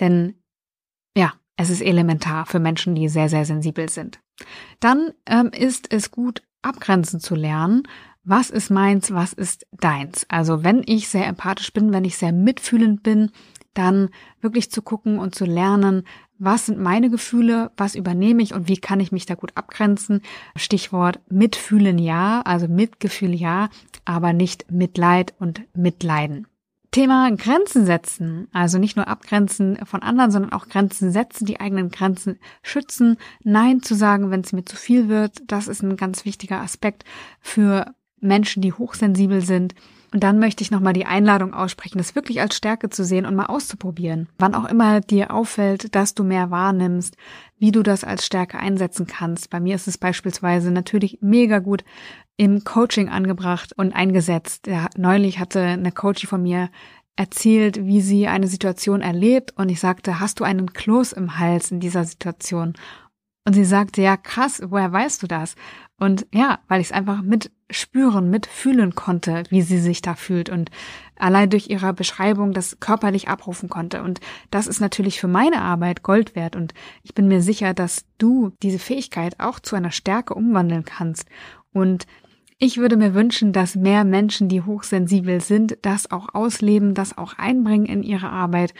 Denn 0.00 0.34
ja, 1.16 1.34
es 1.56 1.70
ist 1.70 1.82
elementar 1.82 2.46
für 2.46 2.58
Menschen, 2.58 2.94
die 2.94 3.08
sehr, 3.08 3.28
sehr 3.28 3.44
sensibel 3.44 3.88
sind. 3.88 4.20
Dann 4.80 5.12
ähm, 5.26 5.50
ist 5.52 5.92
es 5.92 6.10
gut, 6.10 6.42
abgrenzen 6.62 7.20
zu 7.20 7.34
lernen. 7.34 7.82
Was 8.22 8.50
ist 8.50 8.70
meins, 8.70 9.12
was 9.12 9.32
ist 9.32 9.66
deins? 9.72 10.26
Also 10.28 10.64
wenn 10.64 10.82
ich 10.84 11.08
sehr 11.08 11.26
empathisch 11.26 11.72
bin, 11.72 11.92
wenn 11.92 12.04
ich 12.04 12.16
sehr 12.16 12.32
mitfühlend 12.32 13.02
bin, 13.02 13.30
dann 13.74 14.10
wirklich 14.40 14.70
zu 14.70 14.82
gucken 14.82 15.18
und 15.18 15.34
zu 15.34 15.44
lernen, 15.44 16.04
was 16.38 16.66
sind 16.66 16.78
meine 16.78 17.10
Gefühle, 17.10 17.70
was 17.76 17.94
übernehme 17.94 18.42
ich 18.42 18.54
und 18.54 18.66
wie 18.68 18.78
kann 18.78 19.00
ich 19.00 19.12
mich 19.12 19.26
da 19.26 19.34
gut 19.34 19.52
abgrenzen. 19.56 20.22
Stichwort 20.56 21.20
mitfühlen 21.30 21.98
ja, 21.98 22.40
also 22.42 22.66
Mitgefühl 22.66 23.34
ja, 23.34 23.68
aber 24.04 24.32
nicht 24.32 24.70
Mitleid 24.70 25.34
und 25.38 25.62
Mitleiden. 25.74 26.46
Thema 26.90 27.30
Grenzen 27.30 27.86
setzen, 27.86 28.48
also 28.52 28.78
nicht 28.78 28.96
nur 28.96 29.06
abgrenzen 29.06 29.78
von 29.86 30.02
anderen, 30.02 30.32
sondern 30.32 30.52
auch 30.52 30.68
Grenzen 30.68 31.12
setzen, 31.12 31.46
die 31.46 31.60
eigenen 31.60 31.90
Grenzen 31.90 32.40
schützen, 32.62 33.16
Nein 33.44 33.80
zu 33.80 33.94
sagen, 33.94 34.30
wenn 34.30 34.40
es 34.40 34.52
mir 34.52 34.64
zu 34.64 34.76
viel 34.76 35.08
wird, 35.08 35.38
das 35.46 35.68
ist 35.68 35.82
ein 35.82 35.96
ganz 35.96 36.24
wichtiger 36.24 36.60
Aspekt 36.60 37.04
für 37.40 37.94
Menschen, 38.18 38.60
die 38.60 38.72
hochsensibel 38.72 39.40
sind. 39.40 39.74
Und 40.12 40.24
dann 40.24 40.40
möchte 40.40 40.62
ich 40.62 40.70
nochmal 40.70 40.92
die 40.92 41.06
Einladung 41.06 41.54
aussprechen, 41.54 41.98
das 41.98 42.16
wirklich 42.16 42.40
als 42.40 42.56
Stärke 42.56 42.90
zu 42.90 43.04
sehen 43.04 43.26
und 43.26 43.36
mal 43.36 43.46
auszuprobieren. 43.46 44.28
Wann 44.38 44.54
auch 44.54 44.64
immer 44.64 45.00
dir 45.00 45.32
auffällt, 45.32 45.94
dass 45.94 46.14
du 46.14 46.24
mehr 46.24 46.50
wahrnimmst, 46.50 47.16
wie 47.58 47.70
du 47.70 47.82
das 47.82 48.02
als 48.02 48.26
Stärke 48.26 48.58
einsetzen 48.58 49.06
kannst. 49.06 49.50
Bei 49.50 49.60
mir 49.60 49.76
ist 49.76 49.86
es 49.86 49.98
beispielsweise 49.98 50.72
natürlich 50.72 51.18
mega 51.20 51.60
gut 51.60 51.84
im 52.36 52.64
Coaching 52.64 53.08
angebracht 53.08 53.72
und 53.76 53.92
eingesetzt. 53.92 54.66
Ja, 54.66 54.88
neulich 54.96 55.38
hatte 55.38 55.60
eine 55.60 55.92
Coachie 55.92 56.26
von 56.26 56.42
mir 56.42 56.70
erzählt, 57.14 57.84
wie 57.84 58.00
sie 58.00 58.26
eine 58.28 58.46
Situation 58.46 59.02
erlebt 59.02 59.52
und 59.56 59.68
ich 59.68 59.78
sagte, 59.78 60.20
hast 60.20 60.40
du 60.40 60.44
einen 60.44 60.72
Kloß 60.72 61.12
im 61.12 61.38
Hals 61.38 61.70
in 61.70 61.78
dieser 61.78 62.04
Situation? 62.04 62.72
Und 63.46 63.54
sie 63.54 63.64
sagte, 63.64 64.02
ja, 64.02 64.16
krass, 64.16 64.62
woher 64.64 64.92
weißt 64.92 65.22
du 65.22 65.26
das? 65.26 65.54
Und 66.00 66.26
ja, 66.32 66.60
weil 66.66 66.80
ich 66.80 66.88
es 66.88 66.92
einfach 66.92 67.20
mitspüren, 67.20 68.30
mitfühlen 68.30 68.94
konnte, 68.94 69.42
wie 69.50 69.60
sie 69.60 69.78
sich 69.78 70.00
da 70.00 70.14
fühlt 70.14 70.48
und 70.48 70.70
allein 71.14 71.50
durch 71.50 71.68
ihre 71.68 71.92
Beschreibung 71.92 72.54
das 72.54 72.80
körperlich 72.80 73.28
abrufen 73.28 73.68
konnte. 73.68 74.02
Und 74.02 74.18
das 74.50 74.66
ist 74.66 74.80
natürlich 74.80 75.20
für 75.20 75.28
meine 75.28 75.60
Arbeit 75.60 76.02
Gold 76.02 76.34
wert. 76.34 76.56
Und 76.56 76.72
ich 77.02 77.12
bin 77.12 77.28
mir 77.28 77.42
sicher, 77.42 77.74
dass 77.74 78.06
du 78.16 78.52
diese 78.62 78.78
Fähigkeit 78.78 79.38
auch 79.40 79.60
zu 79.60 79.76
einer 79.76 79.90
Stärke 79.90 80.32
umwandeln 80.34 80.86
kannst. 80.86 81.28
Und 81.74 82.06
ich 82.58 82.78
würde 82.78 82.96
mir 82.96 83.12
wünschen, 83.12 83.52
dass 83.52 83.76
mehr 83.76 84.04
Menschen, 84.04 84.48
die 84.48 84.62
hochsensibel 84.62 85.42
sind, 85.42 85.76
das 85.82 86.10
auch 86.10 86.34
ausleben, 86.34 86.94
das 86.94 87.16
auch 87.18 87.34
einbringen 87.36 87.84
in 87.84 88.02
ihre 88.02 88.30
Arbeit 88.30 88.72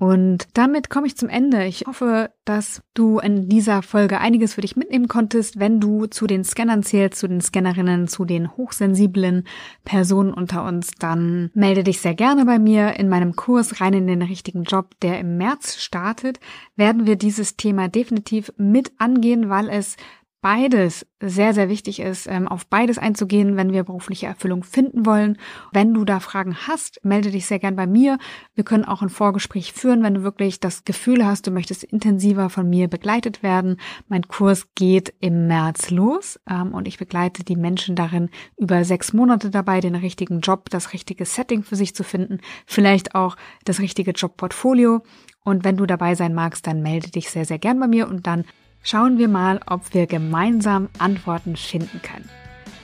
Und 0.00 0.46
damit 0.54 0.90
komme 0.90 1.08
ich 1.08 1.16
zum 1.16 1.28
Ende. 1.28 1.64
Ich 1.64 1.84
hoffe, 1.88 2.30
dass 2.44 2.82
du 2.94 3.18
in 3.18 3.48
dieser 3.48 3.82
Folge 3.82 4.20
einiges 4.20 4.54
für 4.54 4.60
dich 4.60 4.76
mitnehmen 4.76 5.08
konntest. 5.08 5.58
Wenn 5.58 5.80
du 5.80 6.06
zu 6.06 6.28
den 6.28 6.44
Scannern 6.44 6.84
zählst, 6.84 7.18
zu 7.18 7.26
den 7.26 7.40
Scannerinnen, 7.40 8.06
zu 8.06 8.24
den 8.24 8.56
hochsensiblen 8.56 9.44
Personen 9.84 10.32
unter 10.32 10.64
uns, 10.64 10.92
dann 11.00 11.50
melde 11.52 11.82
dich 11.82 12.00
sehr 12.00 12.14
gerne 12.14 12.44
bei 12.44 12.60
mir. 12.60 12.94
In 12.94 13.08
meinem 13.08 13.34
Kurs 13.34 13.80
rein 13.80 13.92
in 13.92 14.06
den 14.06 14.22
richtigen 14.22 14.62
Job, 14.62 14.94
der 15.02 15.18
im 15.18 15.36
März 15.36 15.78
startet, 15.78 16.38
werden 16.76 17.04
wir 17.04 17.16
dieses 17.16 17.56
Thema 17.56 17.88
definitiv 17.88 18.52
mit 18.56 18.92
angehen, 18.98 19.48
weil 19.48 19.68
es 19.68 19.96
beides 20.40 21.06
sehr, 21.20 21.52
sehr 21.52 21.68
wichtig 21.68 22.00
ist, 22.00 22.28
ähm, 22.28 22.46
auf 22.46 22.66
beides 22.66 22.96
einzugehen, 22.98 23.56
wenn 23.56 23.72
wir 23.72 23.82
berufliche 23.82 24.26
Erfüllung 24.26 24.62
finden 24.62 25.04
wollen. 25.04 25.36
Wenn 25.72 25.94
du 25.94 26.04
da 26.04 26.20
Fragen 26.20 26.56
hast, 26.66 27.04
melde 27.04 27.30
dich 27.30 27.46
sehr 27.46 27.58
gern 27.58 27.74
bei 27.74 27.86
mir. 27.86 28.18
Wir 28.54 28.62
können 28.62 28.84
auch 28.84 29.02
ein 29.02 29.08
Vorgespräch 29.08 29.72
führen, 29.72 30.02
wenn 30.02 30.14
du 30.14 30.22
wirklich 30.22 30.60
das 30.60 30.84
Gefühl 30.84 31.26
hast, 31.26 31.46
du 31.46 31.50
möchtest 31.50 31.82
intensiver 31.82 32.50
von 32.50 32.68
mir 32.70 32.86
begleitet 32.88 33.42
werden. 33.42 33.78
Mein 34.06 34.28
Kurs 34.28 34.68
geht 34.76 35.12
im 35.18 35.48
März 35.48 35.90
los 35.90 36.38
ähm, 36.48 36.72
und 36.72 36.86
ich 36.86 36.98
begleite 36.98 37.42
die 37.42 37.56
Menschen 37.56 37.96
darin 37.96 38.30
über 38.56 38.84
sechs 38.84 39.12
Monate 39.12 39.50
dabei, 39.50 39.80
den 39.80 39.96
richtigen 39.96 40.40
Job, 40.40 40.70
das 40.70 40.92
richtige 40.92 41.24
Setting 41.24 41.64
für 41.64 41.76
sich 41.76 41.96
zu 41.96 42.04
finden, 42.04 42.38
vielleicht 42.64 43.14
auch 43.16 43.36
das 43.64 43.80
richtige 43.80 44.12
Jobportfolio. 44.12 45.02
Und 45.44 45.64
wenn 45.64 45.76
du 45.76 45.86
dabei 45.86 46.14
sein 46.14 46.34
magst, 46.34 46.66
dann 46.66 46.82
melde 46.82 47.10
dich 47.10 47.30
sehr, 47.30 47.44
sehr 47.44 47.58
gern 47.58 47.80
bei 47.80 47.88
mir 47.88 48.08
und 48.08 48.26
dann 48.26 48.44
Schauen 48.82 49.18
wir 49.18 49.28
mal, 49.28 49.60
ob 49.66 49.92
wir 49.92 50.06
gemeinsam 50.06 50.88
Antworten 50.98 51.56
finden 51.56 52.00
können. 52.02 52.28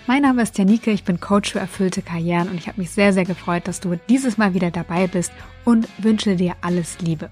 Mein 0.07 0.23
Name 0.23 0.43
ist 0.43 0.59
Janike, 0.59 0.91
ich 0.91 1.05
bin 1.05 1.19
Coach 1.19 1.53
für 1.53 1.61
erfüllte 1.61 2.03
Karrieren 2.03 2.51
und 2.51 2.57
ich 2.57 2.69
habe 2.69 2.81
mich 2.81 2.91
sehr, 2.91 3.15
sehr 3.15 3.25
gefreut, 3.25 3.67
dass 3.67 3.81
du 3.81 3.99
dieses 4.09 4.37
Mal 4.37 4.53
wieder 4.53 4.71
dabei 4.71 5.07
bist 5.07 5.33
und 5.65 5.89
wünsche 5.97 6.37
dir 6.37 6.57
alles 6.61 6.99
Liebe. 7.01 7.31